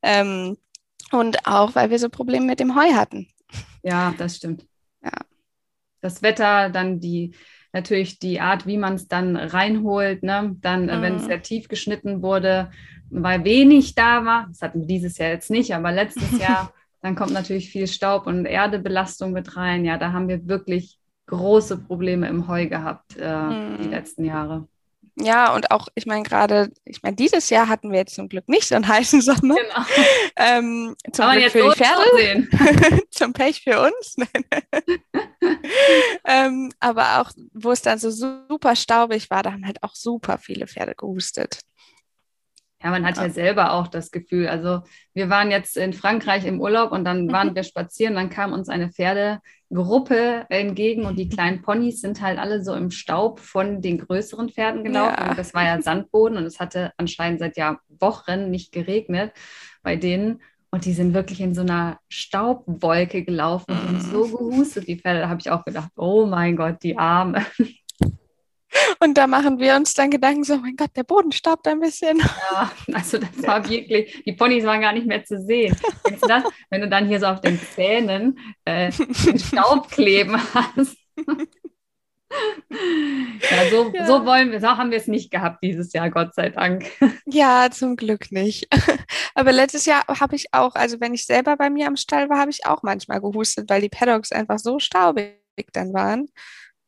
Ähm, 0.00 0.56
Und 1.10 1.44
auch, 1.48 1.74
weil 1.74 1.90
wir 1.90 1.98
so 1.98 2.08
Probleme 2.08 2.46
mit 2.46 2.60
dem 2.60 2.76
Heu 2.76 2.92
hatten. 2.92 3.26
Ja, 3.82 4.14
das 4.16 4.36
stimmt. 4.36 4.64
Ja. 5.02 5.10
Das 6.02 6.22
Wetter, 6.22 6.70
dann 6.70 7.00
die, 7.00 7.34
natürlich 7.72 8.20
die 8.20 8.40
Art, 8.40 8.64
wie 8.64 8.78
man 8.78 8.94
es 8.94 9.08
dann 9.08 9.34
reinholt, 9.34 10.22
ne? 10.22 10.54
Dann, 10.60 10.86
mhm. 10.86 11.02
wenn 11.02 11.16
es 11.16 11.24
sehr 11.24 11.42
tief 11.42 11.66
geschnitten 11.66 12.22
wurde, 12.22 12.70
weil 13.10 13.44
wenig 13.44 13.94
da 13.94 14.24
war, 14.24 14.46
das 14.48 14.62
hatten 14.62 14.80
wir 14.80 14.86
dieses 14.86 15.18
Jahr 15.18 15.30
jetzt 15.30 15.50
nicht, 15.50 15.74
aber 15.74 15.92
letztes 15.92 16.30
Jahr, 16.38 16.72
dann 17.02 17.14
kommt 17.14 17.32
natürlich 17.32 17.70
viel 17.70 17.86
Staub 17.86 18.26
und 18.26 18.46
Erdebelastung 18.46 19.32
mit 19.32 19.56
rein. 19.56 19.84
Ja, 19.84 19.96
da 19.96 20.12
haben 20.12 20.28
wir 20.28 20.46
wirklich 20.46 20.98
große 21.26 21.78
Probleme 21.78 22.28
im 22.28 22.48
Heu 22.48 22.66
gehabt, 22.66 23.16
äh, 23.18 23.42
mhm. 23.42 23.78
die 23.82 23.88
letzten 23.88 24.24
Jahre. 24.24 24.66
Ja, 25.16 25.54
und 25.54 25.70
auch, 25.70 25.88
ich 25.94 26.06
meine, 26.06 26.22
gerade, 26.22 26.70
ich 26.84 27.02
meine, 27.02 27.16
dieses 27.16 27.50
Jahr 27.50 27.68
hatten 27.68 27.90
wir 27.90 27.98
jetzt 27.98 28.14
zum 28.14 28.28
Glück 28.28 28.48
nicht 28.48 28.68
so 28.68 28.74
einen 28.74 28.88
heißen 28.88 29.20
Sommer. 29.20 29.54
Genau. 29.54 29.84
Ähm, 30.36 30.96
zum 31.12 31.24
Aber 31.24 31.38
Glück 31.38 31.52
für 31.52 31.62
die 31.62 31.76
Pferde. 31.76 33.06
zum 33.10 33.32
Pech 33.32 33.62
für 33.62 33.80
uns. 33.80 34.16
ähm, 36.24 36.72
aber 36.80 37.20
auch, 37.20 37.32
wo 37.52 37.72
es 37.72 37.82
dann 37.82 37.98
so 37.98 38.10
super 38.10 38.76
staubig 38.76 39.30
war, 39.30 39.42
da 39.42 39.52
haben 39.52 39.66
halt 39.66 39.82
auch 39.82 39.94
super 39.94 40.38
viele 40.38 40.66
Pferde 40.66 40.94
gehustet. 40.94 41.60
Ja, 42.82 42.90
man 42.90 43.04
hat 43.04 43.16
ja. 43.16 43.24
ja 43.24 43.30
selber 43.30 43.74
auch 43.74 43.88
das 43.88 44.10
Gefühl. 44.10 44.48
Also 44.48 44.80
wir 45.12 45.28
waren 45.28 45.50
jetzt 45.50 45.76
in 45.76 45.92
Frankreich 45.92 46.46
im 46.46 46.60
Urlaub 46.60 46.92
und 46.92 47.04
dann 47.04 47.30
waren 47.30 47.54
wir 47.54 47.62
spazieren, 47.62 48.14
dann 48.14 48.30
kam 48.30 48.52
uns 48.52 48.70
eine 48.70 48.90
Pferdegruppe 48.90 50.46
entgegen 50.48 51.04
und 51.04 51.18
die 51.18 51.28
kleinen 51.28 51.60
Ponys 51.60 52.00
sind 52.00 52.22
halt 52.22 52.38
alle 52.38 52.64
so 52.64 52.74
im 52.74 52.90
Staub 52.90 53.38
von 53.38 53.82
den 53.82 53.98
größeren 53.98 54.48
Pferden 54.48 54.82
gelaufen. 54.82 55.16
Ja. 55.18 55.34
das 55.34 55.52
war 55.52 55.64
ja 55.64 55.82
Sandboden 55.82 56.38
und 56.38 56.44
es 56.44 56.58
hatte 56.58 56.92
anscheinend 56.96 57.40
seit 57.40 57.58
ja 57.58 57.78
Wochen 57.88 58.50
nicht 58.50 58.72
geregnet 58.72 59.32
bei 59.82 59.96
denen. 59.96 60.40
Und 60.72 60.84
die 60.84 60.92
sind 60.92 61.14
wirklich 61.14 61.40
in 61.40 61.52
so 61.52 61.62
einer 61.62 61.98
Staubwolke 62.08 63.24
gelaufen 63.24 63.76
und 63.88 63.94
mhm. 63.94 64.00
so 64.00 64.28
gehustet, 64.28 64.86
die 64.86 64.96
Pferde. 64.96 65.20
Da 65.20 65.28
habe 65.28 65.40
ich 65.40 65.50
auch 65.50 65.64
gedacht, 65.64 65.90
oh 65.96 66.26
mein 66.26 66.56
Gott, 66.56 66.82
die 66.82 66.96
Arme. 66.96 67.44
Und 69.00 69.18
da 69.18 69.26
machen 69.26 69.58
wir 69.58 69.74
uns 69.74 69.94
dann 69.94 70.10
Gedanken, 70.10 70.44
so, 70.44 70.56
mein 70.58 70.76
Gott, 70.76 70.90
der 70.96 71.02
Boden 71.02 71.32
staubt 71.32 71.66
ein 71.66 71.80
bisschen. 71.80 72.18
Ja, 72.18 72.70
also 72.92 73.18
das 73.18 73.42
war 73.42 73.68
wirklich, 73.68 74.22
die 74.24 74.32
Ponys 74.32 74.64
waren 74.64 74.80
gar 74.80 74.92
nicht 74.92 75.06
mehr 75.06 75.24
zu 75.24 75.40
sehen. 75.40 75.76
Du 76.04 76.26
das, 76.28 76.44
wenn 76.70 76.80
du 76.80 76.88
dann 76.88 77.08
hier 77.08 77.20
so 77.20 77.26
auf 77.26 77.40
den 77.40 77.58
Zähnen 77.60 78.38
äh, 78.64 78.92
Staub 79.38 79.90
kleben 79.90 80.40
hast. 80.54 80.96
Ja 83.50 83.68
so, 83.70 83.90
ja. 83.92 84.06
so 84.06 84.24
wollen 84.24 84.52
wir, 84.52 84.60
so 84.60 84.68
haben 84.68 84.90
wir 84.90 84.98
es 84.98 85.08
nicht 85.08 85.30
gehabt 85.30 85.62
dieses 85.62 85.92
Jahr, 85.92 86.10
Gott 86.10 86.34
sei 86.34 86.50
Dank. 86.50 86.86
Ja, 87.26 87.68
zum 87.70 87.96
Glück 87.96 88.30
nicht. 88.30 88.68
Aber 89.34 89.52
letztes 89.52 89.84
Jahr 89.86 90.04
habe 90.06 90.36
ich 90.36 90.46
auch, 90.52 90.74
also 90.74 91.00
wenn 91.00 91.14
ich 91.14 91.26
selber 91.26 91.56
bei 91.56 91.70
mir 91.70 91.88
am 91.88 91.96
Stall 91.96 92.28
war, 92.28 92.38
habe 92.38 92.50
ich 92.50 92.66
auch 92.66 92.82
manchmal 92.82 93.20
gehustet, 93.20 93.68
weil 93.68 93.80
die 93.80 93.88
Paddocks 93.88 94.32
einfach 94.32 94.58
so 94.58 94.78
staubig 94.78 95.40
dann 95.72 95.92
waren. 95.92 96.28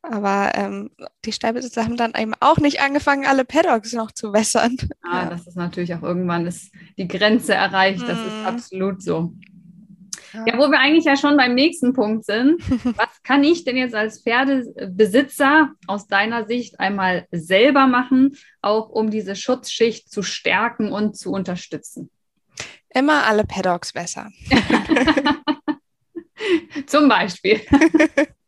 Aber 0.02 0.50
ähm, 0.54 0.90
die 1.24 1.32
Stallbesitzer 1.32 1.84
haben 1.84 1.96
dann 1.96 2.12
eben 2.18 2.34
auch 2.40 2.58
nicht 2.58 2.80
angefangen, 2.80 3.24
alle 3.24 3.44
Paddocks 3.44 3.92
noch 3.92 4.10
zu 4.10 4.32
wässern. 4.32 4.76
Ah, 5.02 5.24
ja. 5.24 5.30
das 5.30 5.46
ist 5.46 5.56
natürlich 5.56 5.94
auch 5.94 6.02
irgendwann 6.02 6.46
ist 6.46 6.72
die 6.98 7.06
Grenze 7.06 7.54
erreicht. 7.54 8.02
Das 8.02 8.18
ist 8.18 8.40
mhm. 8.40 8.46
absolut 8.46 9.02
so. 9.02 9.32
Ja. 10.32 10.46
ja, 10.46 10.58
wo 10.58 10.70
wir 10.70 10.80
eigentlich 10.80 11.04
ja 11.04 11.16
schon 11.16 11.36
beim 11.36 11.54
nächsten 11.54 11.92
Punkt 11.92 12.24
sind. 12.24 12.60
Was 12.96 13.22
kann 13.22 13.44
ich 13.44 13.64
denn 13.64 13.76
jetzt 13.76 13.94
als 13.94 14.22
Pferdebesitzer 14.22 15.70
aus 15.86 16.08
deiner 16.08 16.46
Sicht 16.46 16.80
einmal 16.80 17.26
selber 17.30 17.86
machen, 17.86 18.36
auch 18.60 18.88
um 18.88 19.10
diese 19.10 19.36
Schutzschicht 19.36 20.10
zu 20.10 20.22
stärken 20.22 20.90
und 20.90 21.16
zu 21.16 21.30
unterstützen? 21.30 22.10
Immer 22.88 23.26
alle 23.26 23.44
Paddocks 23.44 23.94
wässern. 23.94 24.32
Zum 26.86 27.08
Beispiel. 27.08 27.60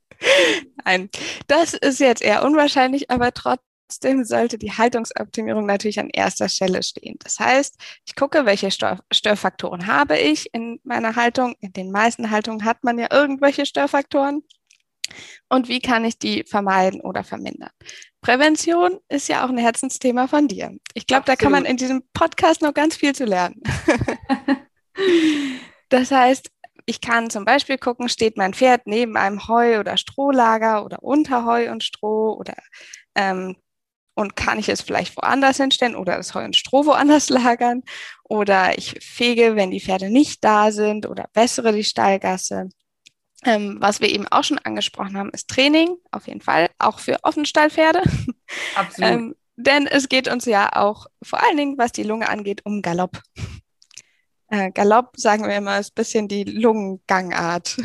Nein, 0.85 1.11
das 1.47 1.75
ist 1.75 2.01
jetzt 2.01 2.23
eher 2.23 2.45
unwahrscheinlich, 2.45 3.11
aber 3.11 3.33
trotzdem 3.33 4.25
sollte 4.25 4.59
die 4.59 4.73
Haltungsoptimierung 4.73 5.67
natürlich 5.67 6.01
an 6.01 6.11
erster 6.11 6.49
Stelle 6.49 6.83
stehen. 6.83 7.17
Das 7.23 7.39
heißt, 7.39 7.77
ich 8.07 8.15
gucke, 8.15 8.47
welche 8.47 8.71
Störfaktoren 8.71 9.87
habe 9.87 10.19
ich 10.19 10.53
in 10.53 10.81
meiner 10.85 11.17
Haltung. 11.17 11.55
In 11.61 11.73
den 11.73 11.91
meisten 11.91 12.31
Haltungen 12.31 12.65
hat 12.65 12.85
man 12.85 12.99
ja 12.99 13.09
irgendwelche 13.11 13.67
Störfaktoren. 13.67 14.43
Und 15.49 15.69
wie 15.69 15.81
kann 15.81 16.05
ich 16.05 16.19
die 16.19 16.45
vermeiden 16.45 17.01
oder 17.01 17.25
vermindern? 17.25 17.71
Prävention 18.23 19.01
ist 19.09 19.29
ja 19.29 19.45
auch 19.45 19.51
ein 19.51 19.59
Herzensthema 19.59 20.27
von 20.29 20.49
dir. 20.49 20.75
Ich 20.95 21.07
glaube, 21.07 21.27
da 21.27 21.37
kann 21.37 21.53
man 21.53 21.67
in 21.67 21.77
diesem 21.77 22.03
Podcast 22.15 22.63
noch 22.63 22.73
ganz 22.73 22.97
viel 22.97 23.15
zu 23.15 23.27
lernen. 23.27 23.63
das 25.91 26.11
heißt, 26.11 26.51
ich 26.87 27.01
kann 27.01 27.31
zum 27.31 27.45
Beispiel 27.45 27.79
gucken, 27.79 28.09
steht 28.09 28.37
mein 28.37 28.55
Pferd 28.55 28.87
neben 28.87 29.17
einem 29.17 29.49
Heu- 29.49 29.81
oder 29.81 29.97
Strohlager 29.97 30.85
oder 30.85 31.03
unter 31.03 31.45
Heu 31.45 31.71
und 31.71 31.83
Stroh 31.83 32.35
oder 32.35 32.55
ähm, 33.15 33.57
und 34.17 34.37
kann 34.37 34.59
ich 34.59 34.69
es 34.69 34.81
vielleicht 34.81 35.17
woanders 35.17 35.57
hinstellen 35.57 35.97
oder 35.97 36.17
das 36.17 36.35
Heu 36.35 36.45
und 36.45 36.57
Stroh 36.57 36.87
woanders 36.87 37.29
lagern 37.31 37.83
oder 38.25 38.79
ich 38.79 38.97
fege, 39.01 39.57
wenn 39.57 39.71
die 39.71 39.81
Pferde 39.81 40.11
nicht 40.11 40.45
da 40.45 40.71
sind 40.71 41.07
oder 41.07 41.29
bessere 41.33 41.73
die 41.73 41.85
Stallgasse. 41.85 42.69
Ähm, 43.45 43.77
was 43.79 44.01
wir 44.01 44.09
eben 44.09 44.27
auch 44.29 44.45
schon 44.45 44.59
angesprochen 44.59 45.19
haben, 45.19 45.31
ist 45.31 45.49
Training, 45.49 45.97
auf 46.11 46.29
jeden 46.29 46.41
Fall, 46.41 46.71
auch 46.79 46.99
für 46.99 47.19
Offenstallpferde. 47.25 48.03
Absolut. 48.75 48.99
ähm, 49.03 49.35
denn 49.57 49.87
es 49.87 50.09
geht 50.09 50.29
uns 50.29 50.47
ja 50.47 50.71
auch 50.75 51.07
vor 51.23 51.43
allen 51.43 51.57
Dingen, 51.57 51.79
was 51.79 51.93
die 51.93 52.03
Lunge 52.03 52.29
angeht, 52.29 52.63
um 52.65 52.83
Galopp. 52.83 53.21
Äh, 54.55 54.71
Galopp, 54.71 55.15
sagen 55.17 55.49
wir 55.49 55.57
immer, 55.57 55.81
ist 55.81 55.91
ein 55.91 55.97
bisschen 55.97 56.29
die 56.29 56.45
Lungengangart, 56.45 57.77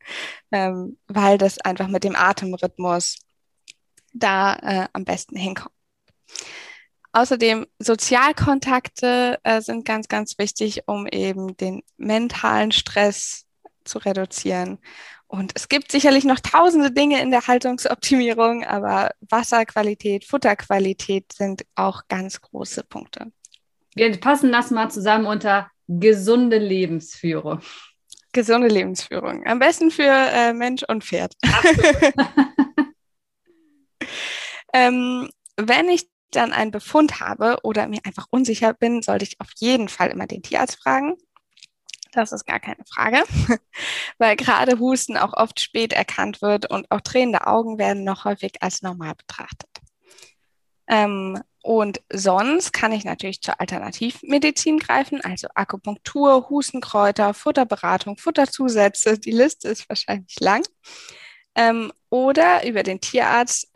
ähm, 0.52 0.98
weil 1.06 1.38
das 1.38 1.58
einfach 1.60 1.88
mit 1.88 2.04
dem 2.04 2.14
Atemrhythmus 2.14 3.16
da 4.12 4.56
äh, 4.56 4.88
am 4.92 5.06
besten 5.06 5.36
hinkommt. 5.36 5.74
Außerdem 7.12 7.66
Sozialkontakte 7.78 9.38
äh, 9.42 9.62
sind 9.62 9.86
ganz, 9.86 10.08
ganz 10.08 10.36
wichtig, 10.36 10.82
um 10.84 11.06
eben 11.06 11.56
den 11.56 11.82
mentalen 11.96 12.72
Stress 12.72 13.46
zu 13.84 13.96
reduzieren. 13.96 14.80
Und 15.28 15.52
es 15.54 15.70
gibt 15.70 15.90
sicherlich 15.90 16.24
noch 16.24 16.40
tausende 16.40 16.90
Dinge 16.90 17.22
in 17.22 17.30
der 17.30 17.46
Haltungsoptimierung, 17.46 18.64
aber 18.64 19.12
Wasserqualität, 19.30 20.26
Futterqualität 20.26 21.32
sind 21.32 21.64
auch 21.74 22.02
ganz 22.08 22.42
große 22.42 22.84
Punkte. 22.84 23.32
Wir 23.94 24.14
passen 24.20 24.52
das 24.52 24.70
mal 24.70 24.90
zusammen 24.90 25.24
unter 25.24 25.70
gesunde 25.88 26.58
Lebensführung. 26.58 27.60
Gesunde 28.32 28.68
Lebensführung. 28.68 29.46
Am 29.46 29.58
besten 29.58 29.90
für 29.90 30.04
äh, 30.04 30.52
Mensch 30.52 30.84
und 30.86 31.02
Pferd. 31.02 31.34
ähm, 34.74 35.28
wenn 35.56 35.88
ich 35.88 36.08
dann 36.30 36.52
einen 36.52 36.70
Befund 36.70 37.20
habe 37.20 37.56
oder 37.62 37.88
mir 37.88 38.00
einfach 38.04 38.26
unsicher 38.30 38.74
bin, 38.74 39.02
sollte 39.02 39.24
ich 39.24 39.40
auf 39.40 39.50
jeden 39.56 39.88
Fall 39.88 40.10
immer 40.10 40.26
den 40.26 40.42
Tierarzt 40.42 40.76
fragen. 40.82 41.16
Das 42.12 42.32
ist 42.32 42.46
gar 42.46 42.60
keine 42.60 42.84
Frage, 42.86 43.22
weil 44.18 44.36
gerade 44.36 44.78
Husten 44.78 45.16
auch 45.16 45.32
oft 45.32 45.60
spät 45.60 45.92
erkannt 45.92 46.42
wird 46.42 46.70
und 46.70 46.90
auch 46.90 47.00
tränende 47.00 47.46
Augen 47.46 47.78
werden 47.78 48.04
noch 48.04 48.24
häufig 48.24 48.62
als 48.62 48.82
normal 48.82 49.14
betrachtet. 49.14 49.70
Ähm, 50.86 51.40
und 51.68 52.00
sonst 52.10 52.72
kann 52.72 52.92
ich 52.92 53.04
natürlich 53.04 53.42
zur 53.42 53.60
Alternativmedizin 53.60 54.78
greifen, 54.78 55.20
also 55.20 55.48
Akupunktur, 55.54 56.48
Hustenkräuter, 56.48 57.34
Futterberatung, 57.34 58.16
Futterzusätze. 58.16 59.18
Die 59.18 59.32
Liste 59.32 59.68
ist 59.68 59.86
wahrscheinlich 59.86 60.40
lang. 60.40 60.66
Ähm, 61.54 61.92
oder 62.08 62.66
über 62.66 62.82
den 62.82 63.02
Tierarzt 63.02 63.70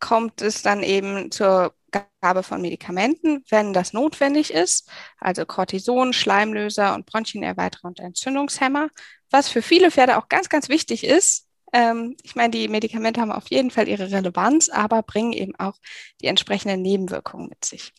kommt 0.00 0.42
es 0.42 0.62
dann 0.62 0.82
eben 0.82 1.30
zur 1.30 1.72
Gabe 2.20 2.42
von 2.42 2.62
Medikamenten, 2.62 3.44
wenn 3.48 3.72
das 3.72 3.92
notwendig 3.92 4.52
ist, 4.52 4.90
also 5.20 5.46
Cortison, 5.46 6.12
Schleimlöser 6.12 6.96
und 6.96 7.06
Bronchienerweiterer 7.06 7.84
und 7.84 8.00
Entzündungshemmer, 8.00 8.88
was 9.30 9.48
für 9.48 9.62
viele 9.62 9.92
Pferde 9.92 10.18
auch 10.18 10.28
ganz, 10.28 10.48
ganz 10.48 10.68
wichtig 10.68 11.04
ist, 11.04 11.46
ähm, 11.72 12.16
ich 12.22 12.34
meine, 12.34 12.50
die 12.50 12.68
Medikamente 12.68 13.20
haben 13.20 13.32
auf 13.32 13.48
jeden 13.50 13.70
Fall 13.70 13.88
ihre 13.88 14.10
Relevanz, 14.10 14.68
aber 14.68 15.02
bringen 15.02 15.32
eben 15.32 15.54
auch 15.56 15.76
die 16.20 16.26
entsprechenden 16.26 16.82
Nebenwirkungen 16.82 17.48
mit 17.48 17.64
sich. 17.64 17.92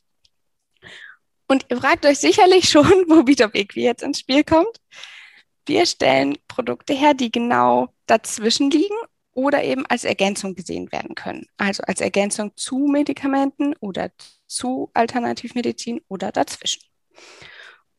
Und 1.48 1.66
ihr 1.70 1.78
fragt 1.78 2.06
euch 2.06 2.20
sicherlich 2.20 2.70
schon, 2.70 2.86
wo 3.10 3.24
Bitop 3.24 3.56
Equi 3.56 3.84
jetzt 3.84 4.04
ins 4.04 4.20
Spiel 4.20 4.44
kommt. 4.44 4.80
Wir 5.66 5.86
stellen 5.86 6.38
Produkte 6.48 6.94
her, 6.94 7.14
die 7.14 7.32
genau 7.32 7.94
dazwischen 8.08 8.72
liegen 8.72 8.96
oder 9.34 9.64
eben 9.64 9.86
als 9.86 10.04
Ergänzung 10.04 10.56
gesehen 10.56 10.92
werden 10.92 11.16
können. 11.16 11.48
Also 11.58 11.84
als 11.84 12.02
Ergänzung 12.02 12.52
zu 12.56 12.78
Medikamenten 12.78 13.76
oder 13.80 14.12
zu 14.48 14.90
Alternativmedizin 14.94 16.02
oder 16.08 16.32
dazwischen. 16.32 16.82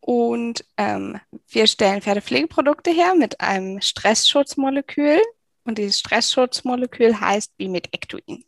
Und 0.00 0.64
ähm, 0.76 1.20
wir 1.48 1.66
stellen 1.66 2.02
Pferdepflegeprodukte 2.02 2.90
her 2.90 3.14
mit 3.14 3.40
einem 3.40 3.80
Stressschutzmolekül, 3.80 5.20
und 5.64 5.78
dieses 5.78 5.98
Stressschutzmolekül 6.00 7.20
heißt 7.20 7.56
Bimidectuin. 7.56 8.44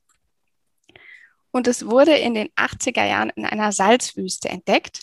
Und 1.50 1.68
es 1.68 1.86
wurde 1.86 2.16
in 2.16 2.34
den 2.34 2.48
80er 2.56 3.04
Jahren 3.04 3.30
in 3.30 3.44
einer 3.44 3.72
Salzwüste 3.72 4.48
entdeckt. 4.48 5.00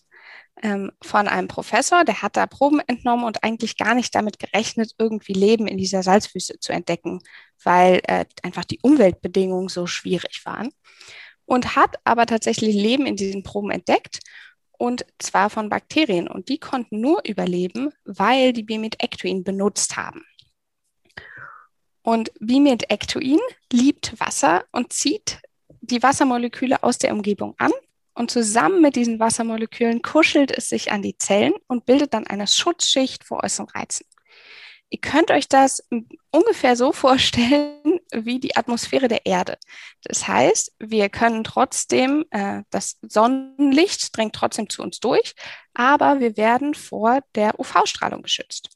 ähm, 0.64 0.92
von 1.02 1.28
einem 1.30 1.48
Professor, 1.48 2.04
der 2.04 2.22
hat 2.22 2.36
da 2.36 2.46
Proben 2.46 2.82
entnommen 2.86 3.24
und 3.24 3.44
eigentlich 3.44 3.78
gar 3.78 3.96
nicht 3.96 4.14
damit 4.14 4.38
gerechnet, 4.38 4.94
irgendwie 5.00 5.34
Leben 5.34 5.66
in 5.66 5.78
dieser 5.78 6.04
Salzwüste 6.04 6.60
zu 6.60 6.74
entdecken, 6.74 7.22
weil 7.64 8.02
äh, 8.08 8.26
einfach 8.44 8.66
die 8.66 8.80
Umweltbedingungen 8.82 9.70
so 9.70 9.88
schwierig 9.88 10.46
waren. 10.46 10.70
Und 11.46 11.76
hat 11.76 11.96
aber 12.04 12.26
tatsächlich 12.26 12.76
Leben 12.76 13.06
in 13.06 13.16
diesen 13.16 13.44
Proben 13.44 13.72
entdeckt 13.72 14.20
und 14.82 15.06
zwar 15.20 15.52
von 15.52 15.70
Bakterien. 15.70 16.28
Und 16.28 16.50
die 16.50 16.58
konnten 16.58 17.00
nur 17.00 17.22
überleben, 17.24 17.92
weil 18.04 18.52
die 18.52 18.64
Bimidectuin 18.64 19.44
benutzt 19.44 19.96
haben. 19.96 20.26
Und 22.04 22.32
Bimidectuin 22.40 23.40
liebt 23.72 24.20
Wasser 24.20 24.66
und 24.72 24.94
zieht 24.94 25.40
die 25.82 26.02
Wassermoleküle 26.02 26.84
aus 26.84 26.98
der 26.98 27.14
Umgebung 27.14 27.56
an 27.58 27.72
und 28.14 28.32
zusammen 28.32 28.82
mit 28.82 28.96
diesen 28.96 29.20
Wassermolekülen 29.20 30.02
kuschelt 30.02 30.52
es 30.52 30.70
sich 30.70 30.92
an 30.92 31.02
die 31.02 31.18
Zellen 31.18 31.54
und 31.68 31.86
bildet 31.86 32.14
dann 32.14 32.28
eine 32.28 32.48
Schutzschicht 32.48 33.24
vor 33.24 33.44
äußeren 33.44 33.70
Reizen. 33.70 34.06
Ihr 34.90 35.00
könnt 35.00 35.32
euch 35.32 35.48
das 35.48 35.88
ungefähr 36.32 36.76
so 36.76 36.92
vorstellen 36.92 38.02
wie 38.14 38.40
die 38.40 38.58
Atmosphäre 38.58 39.08
der 39.08 39.26
Erde. 39.26 39.58
Das 40.04 40.28
heißt, 40.28 40.74
wir 40.80 41.08
können 41.08 41.46
trotzdem, 41.46 42.26
äh, 42.32 42.64
das 42.72 42.98
Sonnenlicht 43.02 44.16
drängt 44.16 44.36
trotzdem 44.36 44.70
zu 44.70 44.84
uns 44.84 45.00
durch, 45.00 45.34
aber 45.74 46.20
wir 46.20 46.36
werden 46.36 46.74
vor 46.74 47.22
der 47.36 47.58
UV-Strahlung 47.58 48.22
geschützt. 48.22 48.70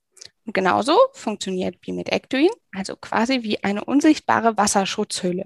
Genauso 0.45 0.95
funktioniert 1.13 1.81
Bimidectuin, 1.81 2.51
also 2.71 2.95
quasi 2.95 3.41
wie 3.41 3.63
eine 3.63 3.83
unsichtbare 3.83 4.57
Wasserschutzhülle. 4.57 5.45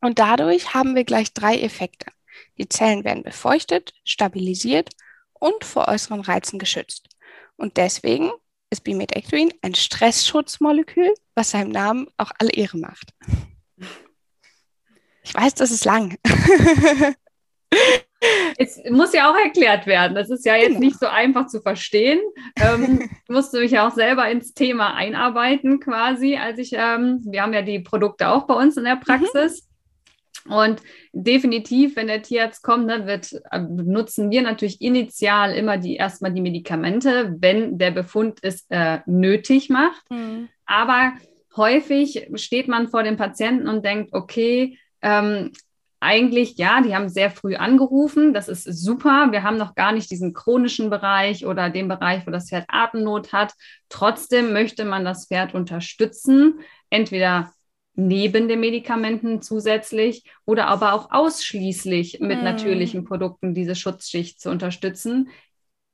Und 0.00 0.18
dadurch 0.18 0.74
haben 0.74 0.94
wir 0.94 1.04
gleich 1.04 1.32
drei 1.32 1.58
Effekte. 1.60 2.06
Die 2.58 2.68
Zellen 2.68 3.04
werden 3.04 3.22
befeuchtet, 3.22 3.94
stabilisiert 4.04 4.90
und 5.32 5.64
vor 5.64 5.88
äußeren 5.88 6.20
Reizen 6.20 6.58
geschützt. 6.58 7.08
Und 7.56 7.78
deswegen 7.78 8.30
ist 8.68 8.84
Bimidectuin 8.84 9.54
ein 9.62 9.74
Stressschutzmolekül, 9.74 11.14
was 11.34 11.52
seinem 11.52 11.70
Namen 11.70 12.08
auch 12.18 12.32
alle 12.38 12.50
Ehre 12.50 12.76
macht. 12.76 13.14
Ich 15.22 15.34
weiß, 15.34 15.54
das 15.54 15.70
ist 15.70 15.86
lang. 15.86 16.18
Es 18.56 18.80
muss 18.90 19.12
ja 19.12 19.30
auch 19.30 19.36
erklärt 19.36 19.86
werden. 19.86 20.14
Das 20.14 20.30
ist 20.30 20.44
ja 20.44 20.56
jetzt 20.56 20.68
genau. 20.68 20.80
nicht 20.80 20.98
so 20.98 21.06
einfach 21.06 21.46
zu 21.46 21.60
verstehen. 21.60 22.20
Ähm, 22.56 23.08
ich 23.24 23.28
musste 23.28 23.60
mich 23.60 23.72
ja 23.72 23.86
auch 23.86 23.94
selber 23.94 24.28
ins 24.30 24.54
Thema 24.54 24.94
einarbeiten, 24.94 25.80
quasi, 25.80 26.36
als 26.36 26.58
ich, 26.58 26.72
ähm, 26.72 27.20
wir 27.24 27.42
haben 27.42 27.52
ja 27.52 27.62
die 27.62 27.80
Produkte 27.80 28.28
auch 28.28 28.46
bei 28.46 28.54
uns 28.54 28.76
in 28.76 28.84
der 28.84 28.96
mhm. 28.96 29.00
Praxis. 29.00 29.62
Mhm. 29.62 29.74
Und 30.52 30.82
definitiv, 31.12 31.96
wenn 31.96 32.06
der 32.06 32.22
Tierarzt 32.22 32.62
kommt, 32.62 32.86
ne, 32.86 33.06
wird, 33.06 33.32
äh, 33.50 33.60
nutzen 33.60 34.30
wir 34.30 34.42
natürlich 34.42 34.80
initial 34.82 35.54
immer 35.54 35.78
die 35.78 35.96
erstmal 35.96 36.32
die 36.32 36.42
Medikamente, 36.42 37.34
wenn 37.38 37.78
der 37.78 37.92
Befund 37.92 38.40
es 38.42 38.66
äh, 38.68 38.98
nötig 39.06 39.70
macht. 39.70 40.02
Mhm. 40.10 40.48
Aber 40.66 41.14
häufig 41.56 42.28
steht 42.34 42.68
man 42.68 42.88
vor 42.88 43.02
dem 43.02 43.16
Patienten 43.16 43.68
und 43.68 43.84
denkt, 43.84 44.12
okay, 44.12 44.78
ähm, 45.00 45.52
eigentlich, 46.04 46.58
ja, 46.58 46.82
die 46.82 46.94
haben 46.94 47.08
sehr 47.08 47.30
früh 47.30 47.56
angerufen. 47.56 48.34
Das 48.34 48.48
ist 48.48 48.64
super. 48.64 49.28
Wir 49.30 49.42
haben 49.42 49.56
noch 49.56 49.74
gar 49.74 49.92
nicht 49.92 50.10
diesen 50.10 50.34
chronischen 50.34 50.90
Bereich 50.90 51.46
oder 51.46 51.70
den 51.70 51.88
Bereich, 51.88 52.26
wo 52.26 52.30
das 52.30 52.50
Pferd 52.50 52.66
Atemnot 52.68 53.32
hat. 53.32 53.54
Trotzdem 53.88 54.52
möchte 54.52 54.84
man 54.84 55.04
das 55.04 55.26
Pferd 55.26 55.54
unterstützen, 55.54 56.60
entweder 56.90 57.52
neben 57.94 58.48
den 58.48 58.60
Medikamenten 58.60 59.40
zusätzlich 59.40 60.24
oder 60.44 60.66
aber 60.66 60.92
auch 60.92 61.10
ausschließlich 61.10 62.18
mit 62.20 62.42
mm. 62.42 62.44
natürlichen 62.44 63.04
Produkten 63.04 63.54
diese 63.54 63.74
Schutzschicht 63.74 64.40
zu 64.40 64.50
unterstützen. 64.50 65.30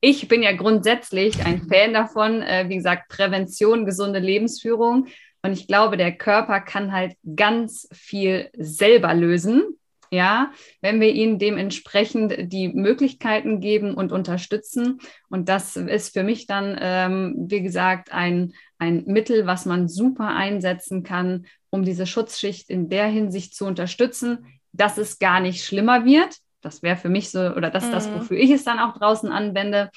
Ich 0.01 0.27
bin 0.27 0.43
ja 0.43 0.51
grundsätzlich 0.51 1.45
ein 1.45 1.61
Fan 1.69 1.93
davon, 1.93 2.41
äh, 2.41 2.65
wie 2.67 2.75
gesagt, 2.75 3.07
Prävention, 3.07 3.85
gesunde 3.85 4.19
Lebensführung. 4.19 5.07
Und 5.43 5.53
ich 5.53 5.67
glaube, 5.67 5.95
der 5.95 6.11
Körper 6.11 6.59
kann 6.59 6.91
halt 6.91 7.15
ganz 7.35 7.87
viel 7.93 8.49
selber 8.57 9.13
lösen 9.13 9.77
ja, 10.11 10.51
wenn 10.81 10.99
wir 10.99 11.13
ihnen 11.13 11.39
dementsprechend 11.39 12.51
die 12.51 12.67
Möglichkeiten 12.67 13.61
geben 13.61 13.93
und 13.93 14.11
unterstützen. 14.11 14.99
Und 15.29 15.47
das 15.47 15.77
ist 15.77 16.13
für 16.13 16.23
mich 16.23 16.47
dann, 16.47 16.77
ähm, 16.79 17.35
wie 17.47 17.61
gesagt, 17.61 18.11
ein, 18.11 18.53
ein 18.77 19.05
Mittel, 19.05 19.47
was 19.47 19.65
man 19.65 19.87
super 19.87 20.27
einsetzen 20.27 21.03
kann, 21.03 21.45
um 21.69 21.83
diese 21.83 22.05
Schutzschicht 22.05 22.69
in 22.69 22.89
der 22.89 23.07
Hinsicht 23.07 23.55
zu 23.55 23.65
unterstützen, 23.65 24.45
dass 24.73 24.97
es 24.97 25.17
gar 25.17 25.39
nicht 25.39 25.63
schlimmer 25.63 26.03
wird. 26.03 26.35
Das 26.59 26.83
wäre 26.83 26.97
für 26.97 27.09
mich 27.09 27.31
so, 27.31 27.39
oder 27.39 27.69
das 27.69 27.85
ist 27.85 27.89
mhm. 27.89 27.93
das, 27.93 28.13
wofür 28.13 28.37
ich 28.37 28.51
es 28.51 28.65
dann 28.65 28.79
auch 28.79 28.97
draußen 28.97 29.31
anwende. 29.31 29.91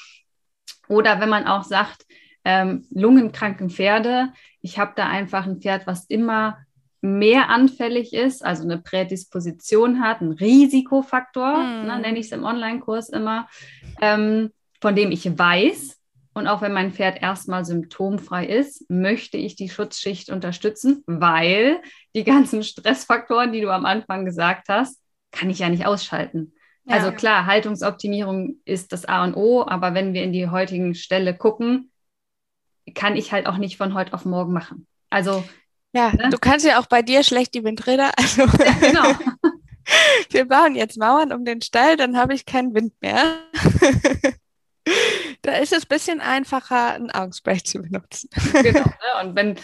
Oder 0.88 1.20
wenn 1.20 1.29
man 1.29 1.46
auch 1.46 1.64
sagt, 1.64 2.07
ähm, 2.44 2.87
lungenkranken 2.90 3.68
Pferde, 3.68 4.33
ich 4.61 4.79
habe 4.79 4.92
da 4.94 5.09
einfach 5.09 5.46
ein 5.46 5.61
Pferd, 5.61 5.88
was 5.88 6.05
immer 6.05 6.59
mehr 7.04 7.50
anfällig 7.50 8.14
ist, 8.14 8.42
also 8.42 8.62
eine 8.62 8.78
Prädisposition 8.78 10.00
hat, 10.00 10.22
ein 10.22 10.32
Risikofaktor, 10.32 11.58
mhm. 11.58 11.86
ne, 11.86 11.98
nenne 12.00 12.18
ich 12.18 12.26
es 12.26 12.32
im 12.32 12.44
Online-Kurs 12.44 13.10
immer, 13.10 13.46
ähm, 14.00 14.50
von 14.80 14.96
dem 14.96 15.12
ich 15.12 15.38
weiß, 15.38 16.00
und 16.32 16.48
auch 16.48 16.62
wenn 16.62 16.72
mein 16.72 16.92
Pferd 16.92 17.22
erstmal 17.22 17.64
symptomfrei 17.64 18.46
ist, 18.46 18.90
möchte 18.90 19.36
ich 19.36 19.54
die 19.54 19.68
Schutzschicht 19.68 20.30
unterstützen, 20.30 21.04
weil 21.06 21.80
die 22.16 22.24
ganzen 22.24 22.62
Stressfaktoren, 22.62 23.52
die 23.52 23.60
du 23.60 23.70
am 23.70 23.84
Anfang 23.84 24.24
gesagt 24.24 24.68
hast, 24.68 24.98
kann 25.30 25.50
ich 25.50 25.58
ja 25.58 25.68
nicht 25.68 25.86
ausschalten. 25.86 26.54
Ja. 26.86 26.96
Also 26.96 27.12
klar, 27.12 27.44
Haltungsoptimierung 27.44 28.56
ist 28.64 28.92
das 28.92 29.04
A 29.04 29.24
und 29.24 29.34
O, 29.34 29.64
aber 29.66 29.92
wenn 29.92 30.14
wir 30.14 30.22
in 30.22 30.32
die 30.32 30.48
heutigen 30.48 30.94
Stelle 30.94 31.36
gucken, 31.36 31.92
kann 32.94 33.14
ich 33.14 33.30
halt 33.30 33.46
auch 33.46 33.58
nicht 33.58 33.76
von 33.76 33.92
heute 33.92 34.14
auf 34.14 34.24
morgen 34.24 34.54
machen. 34.54 34.86
Also 35.10 35.44
ja, 35.94 36.12
ne? 36.12 36.28
du 36.30 36.38
kannst 36.38 36.66
ja 36.66 36.80
auch 36.80 36.87
bei 36.87 37.02
dir 37.02 37.22
schlecht 37.22 37.54
die 37.54 37.64
Windräder. 37.64 38.11
Also 38.16 38.42
ja, 38.42 38.72
genau. 38.80 39.14
wir 40.30 40.46
bauen 40.46 40.74
jetzt 40.74 40.98
Mauern 40.98 41.33
um 41.33 41.44
den 41.44 41.62
Stall, 41.62 41.96
dann 41.96 42.16
habe 42.16 42.35
ich 42.35 42.46
keinen 42.46 42.74
Wind 42.74 42.92
mehr. 43.00 43.37
da 45.42 45.52
ist 45.52 45.72
es 45.72 45.85
ein 45.85 45.88
bisschen 45.88 46.20
einfacher, 46.20 46.94
ein 46.94 47.11
Augenspray 47.11 47.62
zu 47.62 47.80
benutzen. 47.80 48.28
genau. 48.52 48.85
Ne? 48.85 49.22
Und 49.22 49.37
wenn 49.37 49.57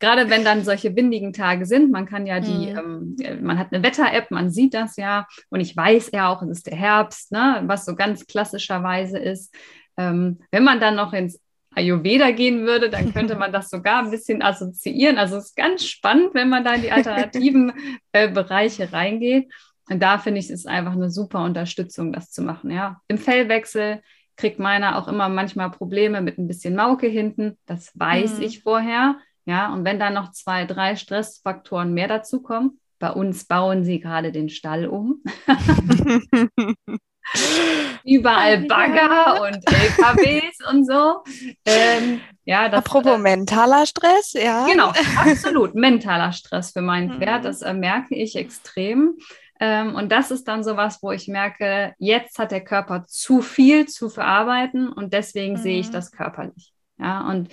gerade 0.00 0.28
wenn 0.28 0.44
dann 0.44 0.64
solche 0.64 0.94
windigen 0.96 1.32
Tage 1.32 1.66
sind, 1.66 1.90
man 1.90 2.06
kann 2.06 2.26
ja 2.26 2.40
die, 2.40 2.72
mhm. 2.72 3.16
ähm, 3.20 3.44
man 3.44 3.58
hat 3.58 3.72
eine 3.72 3.82
Wetter-App, 3.82 4.30
man 4.30 4.50
sieht 4.50 4.74
das 4.74 4.96
ja 4.96 5.26
und 5.50 5.60
ich 5.60 5.76
weiß 5.76 6.10
ja 6.12 6.28
auch, 6.28 6.42
es 6.42 6.58
ist 6.58 6.66
der 6.66 6.76
Herbst, 6.76 7.32
ne, 7.32 7.62
was 7.66 7.84
so 7.84 7.94
ganz 7.94 8.26
klassischerweise 8.26 9.18
ist. 9.18 9.54
Ähm, 9.96 10.40
wenn 10.50 10.64
man 10.64 10.80
dann 10.80 10.96
noch 10.96 11.12
ins 11.12 11.40
Ayurveda 11.74 12.30
gehen 12.30 12.66
würde, 12.66 12.90
dann 12.90 13.12
könnte 13.12 13.36
man 13.36 13.52
das 13.52 13.70
sogar 13.70 14.02
ein 14.02 14.10
bisschen 14.10 14.42
assoziieren. 14.42 15.18
Also 15.18 15.36
es 15.36 15.46
ist 15.46 15.56
ganz 15.56 15.84
spannend, 15.84 16.34
wenn 16.34 16.48
man 16.48 16.64
da 16.64 16.74
in 16.74 16.82
die 16.82 16.92
alternativen 16.92 17.72
äh, 18.12 18.28
Bereiche 18.30 18.92
reingeht. 18.92 19.52
Und 19.90 20.02
da 20.02 20.18
finde 20.18 20.40
ich, 20.40 20.46
es 20.46 20.60
ist 20.60 20.68
einfach 20.68 20.92
eine 20.92 21.10
super 21.10 21.44
Unterstützung, 21.44 22.12
das 22.12 22.30
zu 22.30 22.42
machen. 22.42 22.70
Ja, 22.70 23.00
im 23.08 23.18
Fellwechsel 23.18 24.02
kriegt 24.36 24.58
meiner 24.58 24.98
auch 24.98 25.08
immer 25.08 25.28
manchmal 25.28 25.70
Probleme 25.70 26.20
mit 26.20 26.38
ein 26.38 26.48
bisschen 26.48 26.74
Mauke 26.74 27.06
hinten. 27.06 27.58
Das 27.66 27.92
weiß 27.94 28.38
mhm. 28.38 28.42
ich 28.42 28.62
vorher. 28.62 29.18
Ja, 29.44 29.72
und 29.72 29.84
wenn 29.84 29.98
da 29.98 30.10
noch 30.10 30.30
zwei, 30.32 30.64
drei 30.64 30.96
Stressfaktoren 30.96 31.92
mehr 31.92 32.08
dazukommen, 32.08 32.80
bei 32.98 33.10
uns 33.10 33.44
bauen 33.44 33.84
sie 33.84 34.00
gerade 34.00 34.32
den 34.32 34.48
Stall 34.48 34.86
um. 34.86 35.22
Überall 38.04 38.58
Bagger 38.66 39.42
und 39.42 39.56
LKWs 39.66 40.58
und 40.70 40.86
so. 40.86 41.22
Ähm, 41.64 42.20
ja, 42.44 42.68
das, 42.68 42.80
Apropos 42.80 43.14
äh, 43.14 43.18
mentaler 43.18 43.86
Stress, 43.86 44.34
ja. 44.34 44.66
Genau, 44.66 44.92
absolut. 45.16 45.74
mentaler 45.74 46.32
Stress 46.32 46.72
für 46.72 46.82
mein 46.82 47.08
mhm. 47.08 47.18
Pferd, 47.18 47.44
das 47.44 47.62
äh, 47.62 47.72
merke 47.72 48.14
ich 48.14 48.36
extrem. 48.36 49.14
Ähm, 49.60 49.94
und 49.94 50.12
das 50.12 50.30
ist 50.30 50.46
dann 50.48 50.64
sowas, 50.64 50.98
wo 51.00 51.12
ich 51.12 51.28
merke, 51.28 51.94
jetzt 51.98 52.38
hat 52.38 52.50
der 52.50 52.62
Körper 52.62 53.04
zu 53.06 53.40
viel 53.40 53.86
zu 53.86 54.10
verarbeiten 54.10 54.88
und 54.90 55.14
deswegen 55.14 55.54
mhm. 55.54 55.58
sehe 55.58 55.80
ich 55.80 55.88
mhm. 55.88 55.92
das 55.92 56.12
körperlich. 56.12 56.74
Ja, 56.98 57.26
und 57.28 57.48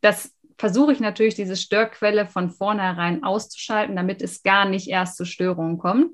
das 0.00 0.34
versuche 0.58 0.92
ich 0.92 1.00
natürlich, 1.00 1.36
diese 1.36 1.56
Störquelle 1.56 2.26
von 2.26 2.50
vornherein 2.50 3.22
auszuschalten, 3.22 3.96
damit 3.96 4.20
es 4.20 4.42
gar 4.42 4.64
nicht 4.64 4.88
erst 4.88 5.16
zu 5.16 5.24
Störungen 5.24 5.78
kommt. 5.78 6.10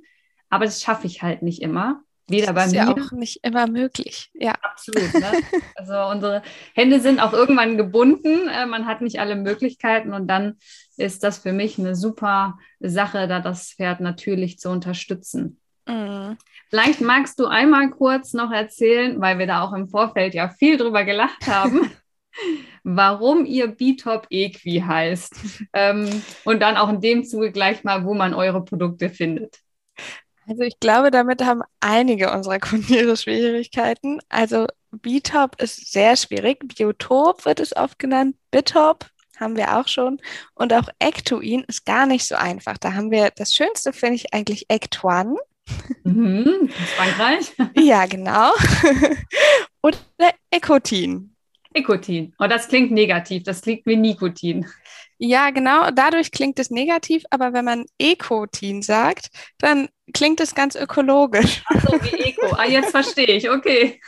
Aber 0.50 0.66
das 0.66 0.82
schaffe 0.82 1.06
ich 1.06 1.22
halt 1.22 1.42
nicht 1.42 1.62
immer. 1.62 2.02
Weder 2.26 2.54
bei 2.54 2.64
ist 2.64 2.72
mir. 2.72 2.78
ja 2.78 2.90
auch 2.90 3.12
nicht 3.12 3.44
immer 3.44 3.66
möglich. 3.66 4.30
Ja. 4.34 4.54
Absolut. 4.62 5.12
Ne? 5.14 5.32
Also 5.76 5.94
unsere 6.10 6.42
Hände 6.74 7.00
sind 7.00 7.20
auch 7.20 7.32
irgendwann 7.32 7.76
gebunden. 7.76 8.48
Äh, 8.48 8.66
man 8.66 8.86
hat 8.86 9.02
nicht 9.02 9.20
alle 9.20 9.36
Möglichkeiten 9.36 10.14
und 10.14 10.26
dann 10.26 10.56
ist 10.96 11.22
das 11.22 11.38
für 11.38 11.52
mich 11.52 11.78
eine 11.78 11.94
super 11.94 12.58
Sache, 12.80 13.28
da 13.28 13.40
das 13.40 13.72
Pferd 13.72 14.00
natürlich 14.00 14.58
zu 14.58 14.70
unterstützen. 14.70 15.60
Mhm. 15.86 16.38
Vielleicht 16.70 17.00
magst 17.00 17.38
du 17.38 17.46
einmal 17.46 17.90
kurz 17.90 18.32
noch 18.32 18.50
erzählen, 18.50 19.20
weil 19.20 19.38
wir 19.38 19.46
da 19.46 19.62
auch 19.62 19.72
im 19.74 19.88
Vorfeld 19.88 20.34
ja 20.34 20.48
viel 20.48 20.76
drüber 20.76 21.04
gelacht 21.04 21.46
haben, 21.46 21.90
warum 22.84 23.44
ihr 23.44 23.68
B-Top 23.68 24.26
Equi 24.30 24.80
heißt. 24.80 25.34
ähm, 25.72 26.22
und 26.44 26.60
dann 26.60 26.76
auch 26.76 26.88
in 26.88 27.00
dem 27.00 27.24
Zuge 27.24 27.52
gleich 27.52 27.84
mal, 27.84 28.04
wo 28.04 28.14
man 28.14 28.34
eure 28.34 28.64
Produkte 28.64 29.10
findet. 29.10 29.58
Also 30.46 30.62
ich 30.62 30.78
glaube, 30.80 31.10
damit 31.10 31.42
haben 31.42 31.62
einige 31.80 32.32
unserer 32.32 32.58
Kunden 32.58 32.92
ihre 32.92 33.16
Schwierigkeiten. 33.16 34.20
Also 34.28 34.66
Bitop 34.90 35.60
ist 35.60 35.92
sehr 35.92 36.16
schwierig. 36.16 36.58
Biotop 36.76 37.44
wird 37.44 37.60
es 37.60 37.74
oft 37.74 37.98
genannt. 37.98 38.36
Bitop 38.50 39.06
haben 39.38 39.56
wir 39.56 39.78
auch 39.78 39.88
schon. 39.88 40.20
Und 40.54 40.72
auch 40.72 40.88
Ectoin 40.98 41.64
ist 41.66 41.84
gar 41.84 42.06
nicht 42.06 42.26
so 42.26 42.34
einfach. 42.34 42.78
Da 42.78 42.94
haben 42.94 43.10
wir, 43.10 43.30
das 43.30 43.54
Schönste 43.54 43.92
finde 43.92 44.16
ich 44.16 44.34
eigentlich 44.34 44.66
Ectuan. 44.68 45.36
Mhm, 46.04 46.68
Frankreich. 46.96 47.52
ja, 47.76 48.06
genau. 48.06 48.52
Oder 49.82 49.98
Ecotin. 50.50 51.34
Ecotin. 51.72 52.34
Oh, 52.38 52.46
das 52.46 52.68
klingt 52.68 52.92
negativ. 52.92 53.42
Das 53.42 53.62
klingt 53.62 53.84
wie 53.86 53.96
Nikotin. 53.96 54.66
Ja, 55.26 55.48
genau. 55.48 55.90
Dadurch 55.90 56.32
klingt 56.32 56.58
es 56.58 56.70
negativ, 56.70 57.24
aber 57.30 57.54
wenn 57.54 57.64
man 57.64 57.86
Ecotin 57.96 58.82
sagt, 58.82 59.30
dann 59.56 59.88
klingt 60.12 60.38
es 60.38 60.54
ganz 60.54 60.74
ökologisch. 60.76 61.62
Ach 61.66 61.80
so, 61.80 61.92
wie 62.02 62.24
Eco. 62.24 62.54
Ah, 62.54 62.66
jetzt 62.66 62.90
verstehe 62.90 63.28
ich. 63.28 63.48
Okay. 63.48 64.02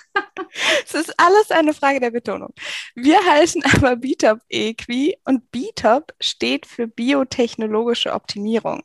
Es 0.84 0.92
ist 0.92 1.18
alles 1.18 1.50
eine 1.50 1.72
Frage 1.72 2.00
der 2.00 2.10
Betonung. 2.10 2.52
Wir 2.94 3.18
heißen 3.24 3.62
aber 3.76 3.96
BTOP 3.96 4.40
Equi 4.50 5.16
und 5.24 5.50
BTOP 5.50 6.12
steht 6.20 6.66
für 6.66 6.86
biotechnologische 6.86 8.12
Optimierung. 8.12 8.82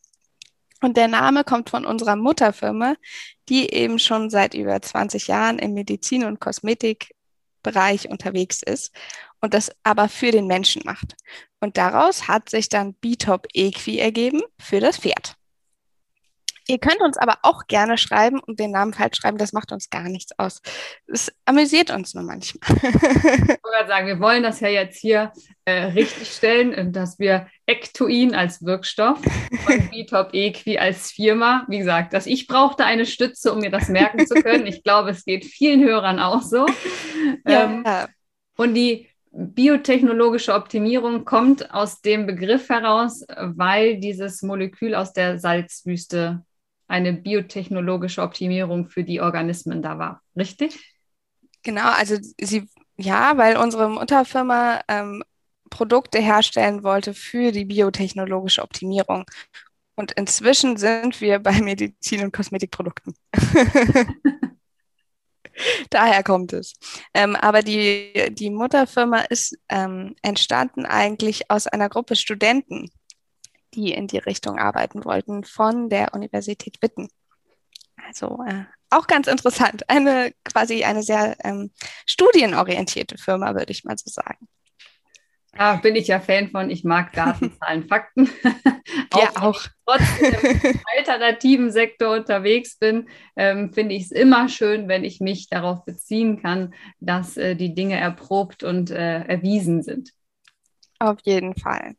Und 0.82 0.96
der 0.96 1.10
Name 1.10 1.44
kommt 1.44 1.70
von 1.70 1.86
unserer 1.86 2.15
Mutterfirma, 2.15 2.96
die 3.50 3.74
eben 3.74 4.00
schon 4.00 4.30
seit 4.30 4.54
über 4.54 4.82
20 4.82 5.28
Jahren 5.28 5.60
im 5.60 5.74
Medizin- 5.74 6.24
und 6.24 6.39
Kosmetikbereich 6.39 8.10
unterwegs 8.10 8.63
ist 8.63 8.94
und 9.41 9.54
das 9.54 9.71
aber 9.84 10.08
für 10.08 10.32
den 10.32 10.47
Menschen 10.47 10.84
macht. 10.86 11.15
Und 11.60 11.77
daraus 11.77 12.27
hat 12.27 12.49
sich 12.49 12.69
dann 12.69 12.93
BTOP 12.95 13.47
Equi 13.54 13.99
ergeben 13.99 14.41
für 14.60 14.80
das 14.80 14.97
Pferd. 14.97 15.36
Ihr 16.67 16.77
könnt 16.77 17.01
uns 17.01 17.17
aber 17.17 17.39
auch 17.41 17.67
gerne 17.67 17.97
schreiben 17.97 18.39
und 18.39 18.60
den 18.60 18.71
Namen 18.71 18.93
falsch 18.93 19.17
schreiben, 19.17 19.38
das 19.38 19.51
macht 19.51 19.71
uns 19.71 19.89
gar 19.89 20.04
nichts 20.04 20.32
aus. 20.38 20.62
Es 21.08 21.32
amüsiert 21.43 21.89
uns 21.89 22.13
nur 22.13 22.23
manchmal. 22.23 22.77
ich 22.77 23.63
wollte 23.63 23.88
sagen, 23.88 24.08
wir 24.08 24.19
wollen 24.19 24.43
das 24.43 24.60
ja 24.60 24.69
jetzt 24.69 24.97
hier 24.97 25.34
äh, 25.65 25.86
richtig 25.86 26.32
stellen, 26.32 26.93
dass 26.93 27.19
wir 27.19 27.47
Ectoin 27.65 28.36
als 28.36 28.63
Wirkstoff 28.63 29.19
und 29.67 29.89
Bitop 29.91 30.34
Equi 30.34 30.77
als 30.77 31.12
Firma, 31.12 31.65
wie 31.67 31.80
gesagt, 31.80 32.13
dass 32.13 32.27
ich 32.27 32.47
brauchte 32.47 32.86
eine 32.86 33.06
Stütze, 33.06 33.51
um 33.51 33.60
mir 33.60 33.71
das 33.71 33.89
merken 33.89 34.25
zu 34.25 34.36
können. 34.36 34.67
Ich 34.67 34.84
glaube, 34.84 35.10
es 35.10 35.25
geht 35.25 35.45
vielen 35.45 35.84
Hörern 35.84 36.19
auch 36.19 36.43
so. 36.43 36.67
Ja. 37.45 37.65
Ähm, 37.65 37.86
und 38.56 38.75
die 38.75 39.11
biotechnologische 39.32 40.54
Optimierung 40.54 41.26
kommt 41.26 41.74
aus 41.74 42.02
dem 42.02 42.26
Begriff 42.26 42.70
heraus, 42.70 43.26
weil 43.39 44.00
dieses 44.00 44.41
Molekül 44.41 44.94
aus 44.94 45.13
der 45.13 45.39
Salzwüste 45.39 46.44
eine 46.88 47.13
biotechnologische 47.13 48.22
Optimierung 48.22 48.89
für 48.89 49.04
die 49.04 49.22
Organismen 49.22 49.82
da 49.82 49.98
war. 49.98 50.22
Richtig? 50.36 50.78
Genau, 51.63 51.89
also 51.89 52.17
sie, 52.39 52.67
ja, 52.98 53.38
weil 53.38 53.56
unsere 53.56 53.89
Mutterfirma 53.89 54.82
ähm, 54.88 55.24
Produkte 55.70 56.20
herstellen 56.20 56.84
wollte 56.84 57.13
für 57.13 57.52
die 57.52 57.65
biotechnologische 57.65 58.62
Optimierung. 58.62 59.26
Und 59.96 60.12
inzwischen 60.13 60.78
sind 60.78 61.22
wir 61.22 61.39
bei 61.39 61.62
Medizin- 61.62 62.24
und 62.24 62.34
Kosmetikprodukten. 62.34 63.13
Daher 65.89 66.24
kommt 66.24 66.54
es. 66.54 66.74
Ähm, 67.13 67.36
aber 67.36 67.62
die, 67.62 68.30
die 68.32 68.50
Mutterfirma 68.50 69.21
ist 69.21 69.58
ähm, 69.69 70.15
entstanden 70.21 70.86
eigentlich 70.86 71.50
aus 71.50 71.67
einer 71.67 71.89
Gruppe 71.89 72.15
Studenten, 72.15 72.89
die 73.74 73.93
in 73.93 74.08
die 74.08 74.17
Richtung 74.17 74.60
arbeiten 74.60 75.06
wollten 75.06 75.43
von 75.43 75.89
der 75.89 76.13
Universität 76.13 76.82
Witten. 76.82 77.10
Also 78.08 78.43
äh, 78.47 78.65
auch 78.89 79.08
ganz 79.08 79.28
interessant. 79.28 79.89
Eine 79.89 80.34
quasi 80.43 80.84
eine 80.84 81.04
sehr 81.04 81.38
ähm, 81.43 81.71
studienorientierte 82.06 83.17
Firma, 83.17 83.54
würde 83.56 83.71
ich 83.71 83.84
mal 83.84 83.97
so 83.97 84.10
sagen. 84.10 84.47
Ja, 85.58 85.76
bin 85.76 85.96
ich 85.96 86.08
ja 86.08 86.20
Fan 86.20 86.50
von. 86.50 86.70
Ich 86.70 86.84
mag 86.84 87.12
Daten, 87.14 87.54
Zahlen, 87.60 87.88
Fakten. 87.88 88.30
auch 89.12 89.22
ja, 89.22 89.42
auch. 89.42 89.62
trotzdem 89.86 90.62
im 90.64 90.80
alternativen 90.98 91.72
Sektor 91.72 92.16
unterwegs 92.16 92.78
bin, 92.78 93.10
ähm, 93.36 93.74
finde 93.74 93.96
ich 93.96 94.04
es 94.04 94.12
immer 94.12 94.48
schön, 94.50 94.88
wenn 94.88 95.04
ich 95.04 95.20
mich 95.20 95.50
darauf 95.50 95.84
beziehen 95.86 96.42
kann, 96.42 96.74
dass 97.00 97.38
äh, 97.38 97.56
die 97.56 97.76
Dinge 97.76 98.00
erprobt 98.00 98.64
und 98.64 98.92
äh, 98.92 99.24
erwiesen 99.24 99.84
sind. 99.84 100.12
Auf 101.00 101.18
jeden 101.24 101.56
Fall. 101.56 101.96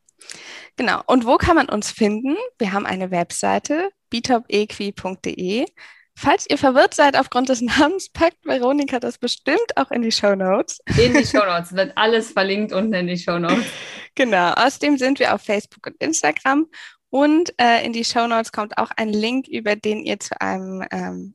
Genau. 0.76 1.02
Und 1.06 1.26
wo 1.26 1.36
kann 1.36 1.56
man 1.56 1.68
uns 1.68 1.90
finden? 1.90 2.36
Wir 2.58 2.72
haben 2.72 2.86
eine 2.86 3.10
Webseite, 3.10 3.90
bitopequi.de. 4.10 5.66
Falls 6.14 6.46
ihr 6.48 6.58
verwirrt 6.58 6.94
seid 6.94 7.16
aufgrund 7.16 7.48
des 7.48 7.60
Namens, 7.62 8.10
packt 8.10 8.44
Veronika 8.44 9.00
das 9.00 9.18
bestimmt 9.18 9.76
auch 9.76 9.90
in 9.90 10.02
die 10.02 10.12
Show 10.12 10.34
Notes. 10.34 10.78
In 10.98 11.14
die 11.14 11.24
Show 11.24 11.44
Notes 11.44 11.74
wird 11.74 11.92
alles 11.96 12.32
verlinkt 12.32 12.72
unten 12.72 12.94
in 12.94 13.06
die 13.06 13.18
Show 13.18 13.38
Notes. 13.38 13.64
Genau. 14.14 14.52
Außerdem 14.52 14.98
sind 14.98 15.20
wir 15.20 15.34
auf 15.34 15.40
Facebook 15.40 15.86
und 15.86 15.96
Instagram 15.98 16.66
und 17.08 17.54
äh, 17.58 17.82
in 17.82 17.94
die 17.94 18.04
Show 18.04 18.26
Notes 18.26 18.52
kommt 18.52 18.76
auch 18.76 18.90
ein 18.94 19.08
Link, 19.08 19.48
über 19.48 19.74
den 19.74 20.04
ihr 20.04 20.20
zu 20.20 20.38
einem 20.38 20.84
ähm, 20.90 21.34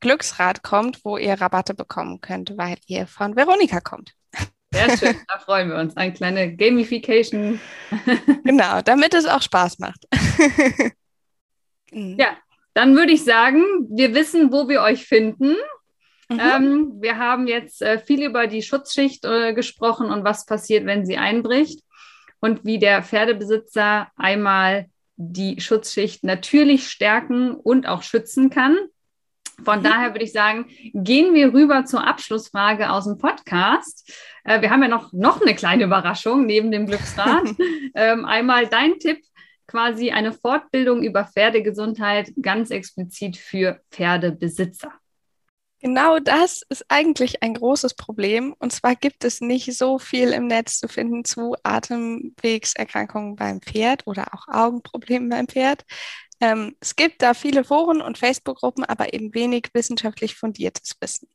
Glücksrad 0.00 0.62
kommt, 0.62 1.04
wo 1.04 1.18
ihr 1.18 1.34
Rabatte 1.34 1.74
bekommen 1.74 2.22
könnt, 2.22 2.56
weil 2.56 2.76
ihr 2.86 3.06
von 3.06 3.36
Veronika 3.36 3.80
kommt. 3.80 4.14
Sehr 4.72 4.96
schön, 4.96 5.16
da 5.28 5.38
freuen 5.38 5.68
wir 5.68 5.76
uns. 5.76 5.94
Eine 5.96 6.14
kleine 6.14 6.56
Gamification. 6.56 7.60
genau, 8.44 8.80
damit 8.80 9.12
es 9.12 9.26
auch 9.26 9.42
Spaß 9.42 9.78
macht. 9.78 10.06
ja, 11.92 12.36
dann 12.76 12.94
würde 12.94 13.12
ich 13.12 13.24
sagen, 13.24 13.64
wir 13.88 14.14
wissen, 14.14 14.52
wo 14.52 14.68
wir 14.68 14.82
euch 14.82 15.06
finden. 15.06 15.56
Mhm. 16.28 16.38
Ähm, 16.38 16.92
wir 17.00 17.16
haben 17.16 17.46
jetzt 17.46 17.80
äh, 17.80 17.98
viel 17.98 18.22
über 18.22 18.48
die 18.48 18.60
Schutzschicht 18.60 19.24
äh, 19.24 19.54
gesprochen 19.54 20.10
und 20.10 20.24
was 20.24 20.44
passiert, 20.44 20.84
wenn 20.84 21.06
sie 21.06 21.16
einbricht 21.16 21.80
und 22.40 22.66
wie 22.66 22.78
der 22.78 23.02
Pferdebesitzer 23.02 24.08
einmal 24.14 24.90
die 25.16 25.58
Schutzschicht 25.58 26.22
natürlich 26.22 26.88
stärken 26.88 27.54
und 27.54 27.88
auch 27.88 28.02
schützen 28.02 28.50
kann. 28.50 28.76
Von 29.64 29.78
mhm. 29.78 29.84
daher 29.84 30.12
würde 30.12 30.24
ich 30.24 30.32
sagen, 30.32 30.66
gehen 30.92 31.32
wir 31.32 31.54
rüber 31.54 31.86
zur 31.86 32.06
Abschlussfrage 32.06 32.90
aus 32.90 33.04
dem 33.04 33.16
Podcast. 33.16 34.12
Äh, 34.44 34.60
wir 34.60 34.68
haben 34.68 34.82
ja 34.82 34.88
noch, 34.88 35.14
noch 35.14 35.40
eine 35.40 35.54
kleine 35.54 35.84
Überraschung 35.84 36.44
neben 36.44 36.70
dem 36.70 36.84
Glücksrad. 36.84 37.44
ähm, 37.94 38.26
einmal 38.26 38.66
dein 38.66 38.98
Tipp 38.98 39.22
quasi 39.66 40.10
eine 40.10 40.32
Fortbildung 40.32 41.02
über 41.02 41.24
Pferdegesundheit 41.24 42.32
ganz 42.40 42.70
explizit 42.70 43.36
für 43.36 43.80
Pferdebesitzer. 43.90 44.92
Genau 45.80 46.18
das 46.18 46.62
ist 46.68 46.86
eigentlich 46.88 47.42
ein 47.42 47.54
großes 47.54 47.94
Problem. 47.94 48.54
Und 48.58 48.72
zwar 48.72 48.96
gibt 48.96 49.24
es 49.24 49.40
nicht 49.40 49.76
so 49.76 49.98
viel 49.98 50.30
im 50.30 50.46
Netz 50.46 50.78
zu 50.78 50.88
finden 50.88 51.24
zu 51.24 51.54
Atemwegserkrankungen 51.62 53.36
beim 53.36 53.60
Pferd 53.60 54.06
oder 54.06 54.32
auch 54.32 54.48
Augenproblemen 54.48 55.28
beim 55.28 55.48
Pferd. 55.48 55.84
Ähm, 56.40 56.76
es 56.80 56.96
gibt 56.96 57.22
da 57.22 57.34
viele 57.34 57.62
Foren 57.62 58.00
und 58.00 58.18
Facebook-Gruppen, 58.18 58.84
aber 58.84 59.12
eben 59.12 59.34
wenig 59.34 59.68
wissenschaftlich 59.74 60.34
fundiertes 60.34 60.96
Wissen. 61.00 61.28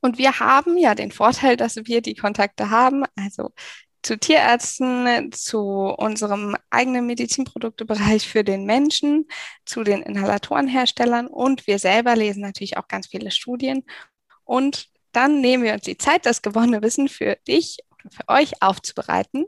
Und 0.00 0.18
wir 0.18 0.40
haben 0.40 0.76
ja 0.76 0.94
den 0.94 1.12
Vorteil, 1.12 1.56
dass 1.56 1.76
wir 1.76 2.00
die 2.00 2.16
Kontakte 2.16 2.70
haben. 2.70 3.04
Also 3.16 3.52
zu 4.02 4.18
Tierärzten, 4.18 5.30
zu 5.32 5.60
unserem 5.60 6.56
eigenen 6.70 7.06
Medizinproduktebereich 7.06 8.28
für 8.28 8.44
den 8.44 8.64
Menschen, 8.64 9.26
zu 9.64 9.84
den 9.84 10.02
Inhalatorenherstellern 10.02 11.26
und 11.26 11.66
wir 11.66 11.78
selber 11.78 12.16
lesen 12.16 12.42
natürlich 12.42 12.76
auch 12.76 12.88
ganz 12.88 13.08
viele 13.08 13.30
Studien. 13.30 13.84
Und 14.44 14.88
dann 15.12 15.40
nehmen 15.40 15.64
wir 15.64 15.74
uns 15.74 15.82
die 15.82 15.98
Zeit, 15.98 16.26
das 16.26 16.42
gewonnene 16.42 16.82
Wissen 16.82 17.08
für 17.08 17.36
dich 17.46 17.78
oder 17.92 18.10
für 18.10 18.28
euch 18.28 18.62
aufzubereiten 18.62 19.46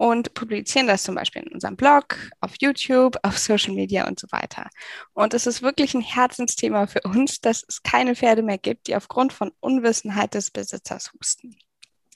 und 0.00 0.32
publizieren 0.32 0.86
das 0.86 1.02
zum 1.02 1.14
Beispiel 1.14 1.42
in 1.42 1.52
unserem 1.52 1.76
Blog, 1.76 2.16
auf 2.40 2.52
YouTube, 2.58 3.18
auf 3.22 3.36
Social 3.36 3.74
Media 3.74 4.08
und 4.08 4.18
so 4.18 4.26
weiter. 4.30 4.70
Und 5.12 5.34
es 5.34 5.46
ist 5.46 5.60
wirklich 5.60 5.92
ein 5.92 6.00
Herzensthema 6.00 6.86
für 6.86 7.02
uns, 7.02 7.42
dass 7.42 7.62
es 7.68 7.82
keine 7.82 8.16
Pferde 8.16 8.42
mehr 8.42 8.56
gibt, 8.56 8.86
die 8.86 8.96
aufgrund 8.96 9.34
von 9.34 9.52
Unwissenheit 9.60 10.32
des 10.32 10.50
Besitzers 10.50 11.12
husten. 11.12 11.54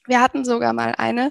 Wir 0.06 0.22
hatten 0.22 0.46
sogar 0.46 0.72
mal 0.72 0.94
eine, 0.96 1.30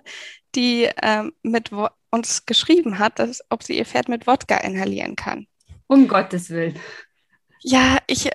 die 0.56 0.90
ähm, 1.02 1.34
mit 1.44 1.72
uns 2.12 2.46
geschrieben 2.46 3.00
hat, 3.00 3.20
dass, 3.20 3.42
ob 3.50 3.64
sie 3.64 3.78
ihr 3.78 3.86
Pferd 3.86 4.10
mit 4.10 4.28
Wodka 4.28 4.58
inhalieren 4.58 5.16
kann. 5.16 5.48
Um 5.88 6.08
Gottes 6.08 6.50
Willen. 6.50 6.80
Ja, 7.62 7.98
ich, 8.08 8.30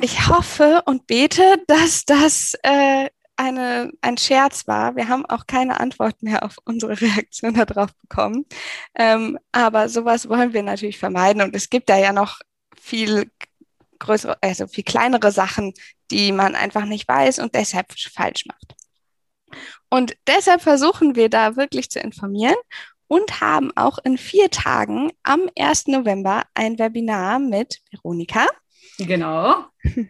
ich 0.00 0.28
hoffe 0.28 0.82
und 0.84 1.06
bete, 1.06 1.62
dass 1.66 2.04
das 2.04 2.54
äh, 2.62 3.08
eine, 3.36 3.92
ein 4.00 4.16
Scherz 4.16 4.66
war. 4.66 4.96
Wir 4.96 5.08
haben 5.08 5.24
auch 5.26 5.46
keine 5.46 5.80
Antwort 5.80 6.22
mehr 6.22 6.42
auf 6.42 6.56
unsere 6.64 7.00
Reaktion 7.00 7.54
darauf 7.54 7.94
bekommen. 7.96 8.46
Ähm, 8.94 9.38
aber 9.52 9.88
sowas 9.88 10.28
wollen 10.28 10.52
wir 10.52 10.62
natürlich 10.62 10.98
vermeiden. 10.98 11.42
Und 11.42 11.54
es 11.54 11.70
gibt 11.70 11.88
da 11.88 11.96
ja 11.96 12.12
noch 12.12 12.40
viel 12.78 13.30
größere, 13.98 14.36
also 14.42 14.66
viel 14.66 14.84
kleinere 14.84 15.32
Sachen, 15.32 15.72
die 16.10 16.32
man 16.32 16.54
einfach 16.54 16.84
nicht 16.84 17.08
weiß 17.08 17.38
und 17.38 17.54
deshalb 17.54 17.92
falsch 17.92 18.44
macht. 18.46 18.74
Und 19.96 20.14
deshalb 20.26 20.60
versuchen 20.60 21.16
wir 21.16 21.30
da 21.30 21.56
wirklich 21.56 21.88
zu 21.88 22.00
informieren 22.00 22.56
und 23.08 23.40
haben 23.40 23.74
auch 23.76 23.96
in 24.04 24.18
vier 24.18 24.50
Tagen 24.50 25.10
am 25.22 25.48
1. 25.58 25.86
November 25.86 26.42
ein 26.52 26.78
Webinar 26.78 27.38
mit 27.38 27.80
Veronika 27.90 28.46
Genau. 28.98 29.64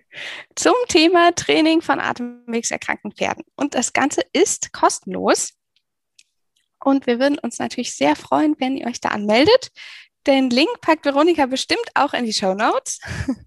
Zum 0.56 0.74
Thema 0.88 1.32
Training 1.36 1.82
von 1.82 2.00
atemwegserkrankten 2.00 3.12
Pferden. 3.12 3.44
Und 3.54 3.74
das 3.74 3.92
Ganze 3.92 4.22
ist 4.32 4.72
kostenlos. 4.72 5.54
Und 6.84 7.06
wir 7.06 7.20
würden 7.20 7.38
uns 7.38 7.60
natürlich 7.60 7.94
sehr 7.94 8.16
freuen, 8.16 8.56
wenn 8.58 8.76
ihr 8.76 8.88
euch 8.88 9.00
da 9.00 9.10
anmeldet. 9.10 9.70
Den 10.26 10.50
Link 10.50 10.80
packt 10.80 11.04
Veronika 11.04 11.46
bestimmt 11.46 11.88
auch 11.94 12.12
in 12.12 12.24
die 12.24 12.32
Show 12.32 12.54
Notes. 12.54 13.00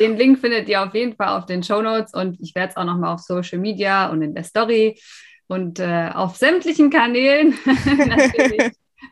Den 0.00 0.16
Link 0.16 0.40
findet 0.40 0.68
ihr 0.68 0.82
auf 0.82 0.94
jeden 0.94 1.14
Fall 1.14 1.38
auf 1.38 1.46
den 1.46 1.62
Show 1.62 1.80
Notes 1.80 2.12
und 2.12 2.40
ich 2.40 2.56
werde 2.56 2.70
es 2.70 2.76
auch 2.76 2.84
nochmal 2.84 3.14
auf 3.14 3.20
Social 3.20 3.58
Media 3.58 4.08
und 4.08 4.20
in 4.20 4.34
der 4.34 4.42
Story 4.42 5.00
und 5.50 5.80
äh, 5.80 6.10
auf 6.14 6.36
sämtlichen 6.36 6.90
Kanälen 6.90 7.58
natürlich 8.06 8.70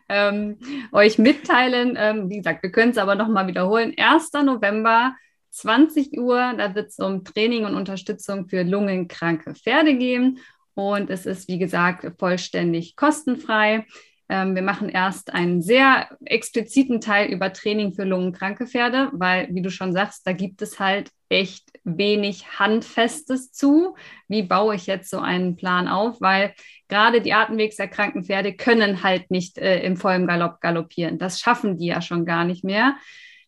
ähm, 0.09 0.57
euch 0.93 1.19
mitteilen. 1.19 1.97
Ähm, 1.99 2.31
wie 2.31 2.37
gesagt, 2.37 2.63
wir 2.63 2.71
können 2.71 2.93
es 2.93 2.99
aber 2.99 3.17
nochmal 3.17 3.49
wiederholen. 3.49 3.93
1. 3.97 4.33
November, 4.45 5.17
20 5.51 6.17
Uhr, 6.17 6.55
da 6.57 6.77
wird 6.77 6.91
es 6.91 6.99
um 7.01 7.25
Training 7.25 7.65
und 7.65 7.75
Unterstützung 7.75 8.49
für 8.49 8.63
lungenkranke 8.63 9.55
Pferde 9.55 9.97
gehen. 9.97 10.39
Und 10.75 11.11
es 11.11 11.27
ist, 11.27 11.49
wie 11.49 11.59
gesagt, 11.59 12.07
vollständig 12.21 12.95
kostenfrei. 12.95 13.85
Ähm, 14.29 14.55
wir 14.55 14.63
machen 14.63 14.89
erst 14.89 15.33
einen 15.33 15.63
sehr 15.63 16.09
expliziten 16.25 17.01
Teil 17.01 17.31
über 17.31 17.53
Training 17.53 17.93
für 17.93 18.05
lungenkranke 18.05 18.67
Pferde, 18.67 19.09
weil, 19.13 19.49
wie 19.51 19.63
du 19.63 19.71
schon 19.71 19.93
sagst, 19.93 20.27
da 20.27 20.33
gibt 20.33 20.61
es 20.61 20.79
halt 20.79 21.11
echt 21.31 21.71
wenig 21.85 22.59
Handfestes 22.59 23.53
zu. 23.53 23.95
Wie 24.29 24.43
baue 24.43 24.75
ich 24.75 24.87
jetzt 24.87 25.11
so 25.11 25.19
einen 25.19 25.57
Plan 25.57 25.89
auf? 25.89 26.21
Weil 26.21 26.55
gerade 26.89 27.21
die 27.21 27.33
atemwegserkrankten 27.33 28.25
Pferde 28.25 28.55
können 28.55 29.03
halt 29.03 29.31
nicht 29.31 29.59
äh, 29.59 29.83
im 29.83 29.97
vollen 29.97 30.27
Galopp 30.27 30.61
galoppieren. 30.61 31.19
Das 31.19 31.41
schaffen 31.41 31.79
die 31.79 31.87
ja 31.87 32.03
schon 32.03 32.27
gar 32.27 32.45
nicht 32.45 32.65
mehr. 32.65 32.97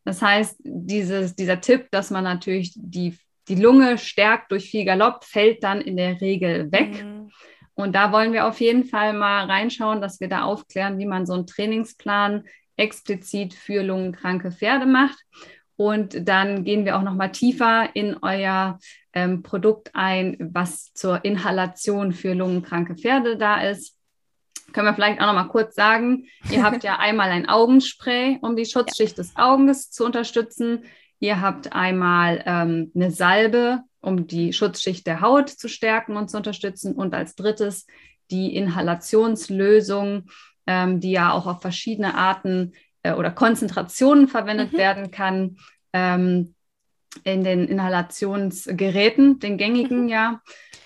Das 0.04 0.22
heißt, 0.22 0.56
dieses, 0.64 1.36
dieser 1.36 1.60
Tipp, 1.60 1.88
dass 1.90 2.10
man 2.10 2.24
natürlich 2.24 2.72
die, 2.74 3.18
die 3.48 3.54
Lunge 3.54 3.98
stärkt 3.98 4.50
durch 4.50 4.70
viel 4.70 4.86
Galopp, 4.86 5.24
fällt 5.24 5.62
dann 5.62 5.82
in 5.82 5.96
der 5.96 6.20
Regel 6.22 6.72
weg. 6.72 7.04
Mhm. 7.04 7.19
Und 7.80 7.94
da 7.94 8.12
wollen 8.12 8.32
wir 8.32 8.46
auf 8.46 8.60
jeden 8.60 8.84
Fall 8.84 9.12
mal 9.12 9.46
reinschauen, 9.46 10.00
dass 10.00 10.20
wir 10.20 10.28
da 10.28 10.42
aufklären, 10.42 10.98
wie 10.98 11.06
man 11.06 11.26
so 11.26 11.34
einen 11.34 11.46
Trainingsplan 11.46 12.44
explizit 12.76 13.54
für 13.54 13.82
lungenkranke 13.82 14.52
Pferde 14.52 14.86
macht. 14.86 15.18
Und 15.76 16.28
dann 16.28 16.64
gehen 16.64 16.84
wir 16.84 16.98
auch 16.98 17.02
noch 17.02 17.14
mal 17.14 17.28
tiefer 17.28 17.88
in 17.94 18.16
euer 18.22 18.78
ähm, 19.14 19.42
Produkt 19.42 19.90
ein, 19.94 20.36
was 20.38 20.92
zur 20.92 21.24
Inhalation 21.24 22.12
für 22.12 22.34
lungenkranke 22.34 22.96
Pferde 22.96 23.36
da 23.36 23.62
ist. 23.62 23.96
Können 24.72 24.86
wir 24.86 24.94
vielleicht 24.94 25.20
auch 25.20 25.26
noch 25.26 25.34
mal 25.34 25.48
kurz 25.48 25.74
sagen, 25.74 26.26
ihr 26.50 26.62
habt 26.64 26.84
ja 26.84 26.98
einmal 26.98 27.30
ein 27.30 27.48
Augenspray, 27.48 28.38
um 28.42 28.56
die 28.56 28.66
Schutzschicht 28.66 29.16
ja. 29.16 29.22
des 29.22 29.36
Auges 29.36 29.90
zu 29.90 30.04
unterstützen. 30.04 30.84
Ihr 31.18 31.40
habt 31.40 31.72
einmal 31.72 32.42
ähm, 32.46 32.92
eine 32.94 33.10
Salbe, 33.10 33.80
um 34.00 34.26
die 34.26 34.52
Schutzschicht 34.52 35.06
der 35.06 35.20
Haut 35.20 35.48
zu 35.48 35.68
stärken 35.68 36.16
und 36.16 36.30
zu 36.30 36.36
unterstützen. 36.36 36.94
Und 36.94 37.14
als 37.14 37.34
drittes 37.34 37.86
die 38.30 38.54
Inhalationslösung, 38.54 40.30
ähm, 40.66 41.00
die 41.00 41.12
ja 41.12 41.32
auch 41.32 41.46
auf 41.46 41.60
verschiedene 41.60 42.14
Arten 42.14 42.72
äh, 43.02 43.12
oder 43.12 43.30
Konzentrationen 43.30 44.28
verwendet 44.28 44.72
mhm. 44.72 44.78
werden 44.78 45.10
kann. 45.10 45.56
Ähm, 45.92 46.54
in 47.24 47.42
den 47.42 47.66
Inhalationsgeräten, 47.66 49.40
den 49.40 49.58
gängigen 49.58 50.04
mhm. 50.04 50.08
ja. 50.08 50.40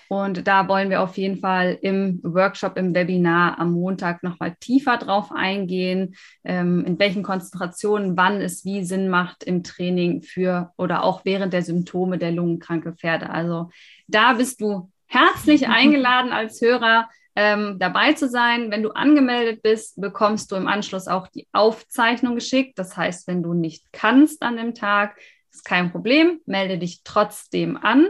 Und 0.07 0.47
da 0.47 0.67
wollen 0.67 0.89
wir 0.89 1.01
auf 1.01 1.17
jeden 1.17 1.39
Fall 1.39 1.77
im 1.81 2.19
Workshop, 2.23 2.77
im 2.77 2.93
Webinar 2.93 3.59
am 3.59 3.71
Montag 3.71 4.23
nochmal 4.23 4.55
tiefer 4.59 4.97
drauf 4.97 5.31
eingehen, 5.31 6.15
ähm, 6.43 6.85
in 6.85 6.99
welchen 6.99 7.23
Konzentrationen, 7.23 8.15
wann 8.15 8.41
es 8.41 8.65
wie 8.65 8.83
Sinn 8.83 9.09
macht 9.09 9.43
im 9.43 9.63
Training 9.63 10.21
für 10.21 10.71
oder 10.77 11.03
auch 11.03 11.25
während 11.25 11.53
der 11.53 11.63
Symptome 11.63 12.17
der 12.17 12.31
lungenkranke 12.31 12.93
Pferde. 12.93 13.29
Also 13.29 13.69
da 14.07 14.33
bist 14.33 14.61
du 14.61 14.91
herzlich 15.07 15.67
eingeladen 15.67 16.31
als 16.31 16.61
Hörer. 16.61 17.09
Ähm, 17.37 17.79
dabei 17.79 18.13
zu 18.13 18.29
sein. 18.29 18.71
Wenn 18.71 18.81
du 18.81 18.91
angemeldet 18.91 19.61
bist, 19.61 19.99
bekommst 19.99 20.51
du 20.51 20.55
im 20.55 20.67
Anschluss 20.67 21.09
auch 21.09 21.27
die 21.27 21.47
Aufzeichnung 21.51 22.35
geschickt. 22.35 22.79
Das 22.79 22.95
heißt, 22.95 23.27
wenn 23.27 23.43
du 23.43 23.53
nicht 23.53 23.91
kannst 23.91 24.41
an 24.41 24.55
dem 24.55 24.73
Tag, 24.73 25.17
ist 25.51 25.65
kein 25.65 25.91
Problem, 25.91 26.39
melde 26.45 26.77
dich 26.77 27.01
trotzdem 27.03 27.77
an. 27.77 28.07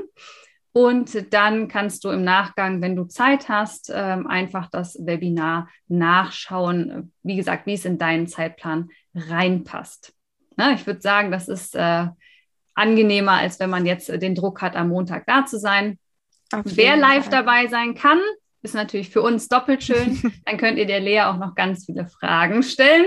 Und 0.77 1.33
dann 1.33 1.69
kannst 1.69 2.03
du 2.03 2.09
im 2.09 2.25
Nachgang, 2.25 2.81
wenn 2.81 2.97
du 2.97 3.05
Zeit 3.05 3.47
hast, 3.47 3.89
ähm, 3.95 4.27
einfach 4.27 4.69
das 4.69 4.97
Webinar 4.99 5.69
nachschauen, 5.87 7.13
wie 7.23 7.37
gesagt, 7.37 7.65
wie 7.65 7.75
es 7.75 7.85
in 7.85 7.97
deinen 7.97 8.27
Zeitplan 8.27 8.89
reinpasst. 9.15 10.13
Na, 10.57 10.73
ich 10.73 10.85
würde 10.85 10.99
sagen, 10.99 11.31
das 11.31 11.47
ist 11.47 11.75
äh, 11.75 12.07
angenehmer, 12.73 13.31
als 13.31 13.57
wenn 13.61 13.69
man 13.69 13.85
jetzt 13.85 14.09
den 14.09 14.35
Druck 14.35 14.61
hat, 14.61 14.75
am 14.75 14.89
Montag 14.89 15.25
da 15.27 15.45
zu 15.45 15.59
sein. 15.59 15.97
Wer 16.51 16.97
live 16.97 17.27
Fall. 17.27 17.31
dabei 17.31 17.67
sein 17.67 17.95
kann, 17.95 18.19
ist 18.61 18.75
natürlich 18.75 19.09
für 19.09 19.21
uns 19.21 19.47
doppelt 19.47 19.81
schön. 19.81 20.21
Dann 20.45 20.57
könnt 20.57 20.77
ihr 20.77 20.87
der 20.87 20.99
Lea 20.99 21.21
auch 21.21 21.37
noch 21.37 21.55
ganz 21.55 21.85
viele 21.85 22.05
Fragen 22.05 22.63
stellen 22.63 23.05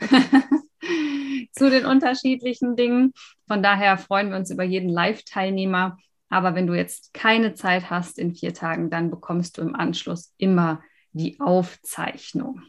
zu 1.52 1.68
den 1.68 1.84
unterschiedlichen 1.84 2.76
Dingen. 2.76 3.12
Von 3.46 3.62
daher 3.62 3.98
freuen 3.98 4.30
wir 4.30 4.38
uns 4.38 4.50
über 4.50 4.64
jeden 4.64 4.88
Live-Teilnehmer. 4.88 5.98
Aber 6.30 6.54
wenn 6.54 6.66
du 6.66 6.74
jetzt 6.74 7.12
keine 7.12 7.54
Zeit 7.54 7.90
hast 7.90 8.18
in 8.18 8.34
vier 8.34 8.54
Tagen, 8.54 8.88
dann 8.88 9.10
bekommst 9.10 9.58
du 9.58 9.62
im 9.62 9.74
Anschluss 9.74 10.32
immer 10.38 10.82
die 11.12 11.38
Aufzeichnung. 11.40 12.62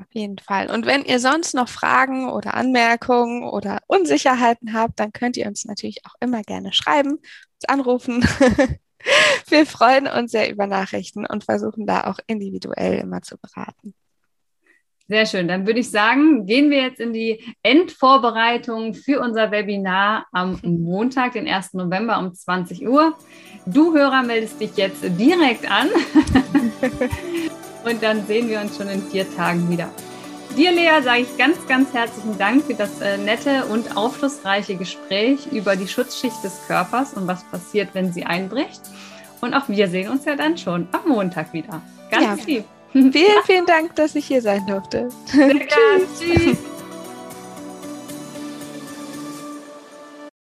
Auf 0.00 0.06
jeden 0.12 0.38
Fall. 0.38 0.70
Und 0.70 0.86
wenn 0.86 1.04
ihr 1.04 1.18
sonst 1.18 1.54
noch 1.54 1.68
Fragen 1.68 2.30
oder 2.30 2.54
Anmerkungen 2.54 3.42
oder 3.42 3.80
Unsicherheiten 3.86 4.72
habt, 4.72 4.98
dann 4.98 5.12
könnt 5.12 5.36
ihr 5.36 5.46
uns 5.46 5.64
natürlich 5.64 6.06
auch 6.06 6.14
immer 6.20 6.42
gerne 6.42 6.72
schreiben, 6.72 7.10
uns 7.18 7.64
anrufen. 7.66 8.22
Wir 9.48 9.66
freuen 9.66 10.06
uns 10.06 10.32
sehr 10.32 10.50
über 10.50 10.66
Nachrichten 10.66 11.26
und 11.26 11.44
versuchen 11.44 11.86
da 11.86 12.04
auch 12.04 12.18
individuell 12.26 12.98
immer 12.98 13.22
zu 13.22 13.36
beraten. 13.38 13.94
Sehr 15.10 15.24
schön. 15.24 15.48
Dann 15.48 15.66
würde 15.66 15.80
ich 15.80 15.90
sagen, 15.90 16.44
gehen 16.44 16.70
wir 16.70 16.82
jetzt 16.82 17.00
in 17.00 17.14
die 17.14 17.42
Endvorbereitung 17.62 18.92
für 18.92 19.20
unser 19.20 19.50
Webinar 19.50 20.26
am 20.32 20.60
Montag, 20.62 21.32
den 21.32 21.48
1. 21.48 21.72
November 21.72 22.18
um 22.18 22.34
20 22.34 22.86
Uhr. 22.86 23.16
Du 23.64 23.94
Hörer 23.94 24.22
meldest 24.22 24.60
dich 24.60 24.76
jetzt 24.76 25.02
direkt 25.02 25.70
an 25.70 25.88
und 27.86 28.02
dann 28.02 28.26
sehen 28.26 28.50
wir 28.50 28.60
uns 28.60 28.76
schon 28.76 28.88
in 28.88 29.00
vier 29.00 29.24
Tagen 29.34 29.70
wieder. 29.70 29.90
Dir, 30.58 30.72
Lea, 30.72 31.00
sage 31.02 31.22
ich 31.22 31.38
ganz, 31.38 31.56
ganz 31.66 31.94
herzlichen 31.94 32.36
Dank 32.36 32.64
für 32.64 32.74
das 32.74 33.00
äh, 33.00 33.16
nette 33.16 33.64
und 33.66 33.96
aufschlussreiche 33.96 34.76
Gespräch 34.76 35.46
über 35.52 35.74
die 35.76 35.88
Schutzschicht 35.88 36.44
des 36.44 36.66
Körpers 36.66 37.14
und 37.14 37.26
was 37.26 37.44
passiert, 37.44 37.90
wenn 37.94 38.12
sie 38.12 38.24
einbricht. 38.24 38.82
Und 39.40 39.54
auch 39.54 39.68
wir 39.68 39.88
sehen 39.88 40.10
uns 40.10 40.26
ja 40.26 40.36
dann 40.36 40.58
schon 40.58 40.86
am 40.92 41.10
Montag 41.10 41.54
wieder. 41.54 41.80
Ganz 42.10 42.40
ja. 42.40 42.46
lieb. 42.46 42.64
Vielen, 42.92 43.12
vielen 43.44 43.66
Dank, 43.66 43.94
dass 43.96 44.14
ich 44.14 44.26
hier 44.26 44.42
sein 44.42 44.66
durfte. 44.66 45.08
Tschüss. 45.30 46.18
Tschüss. 46.18 46.58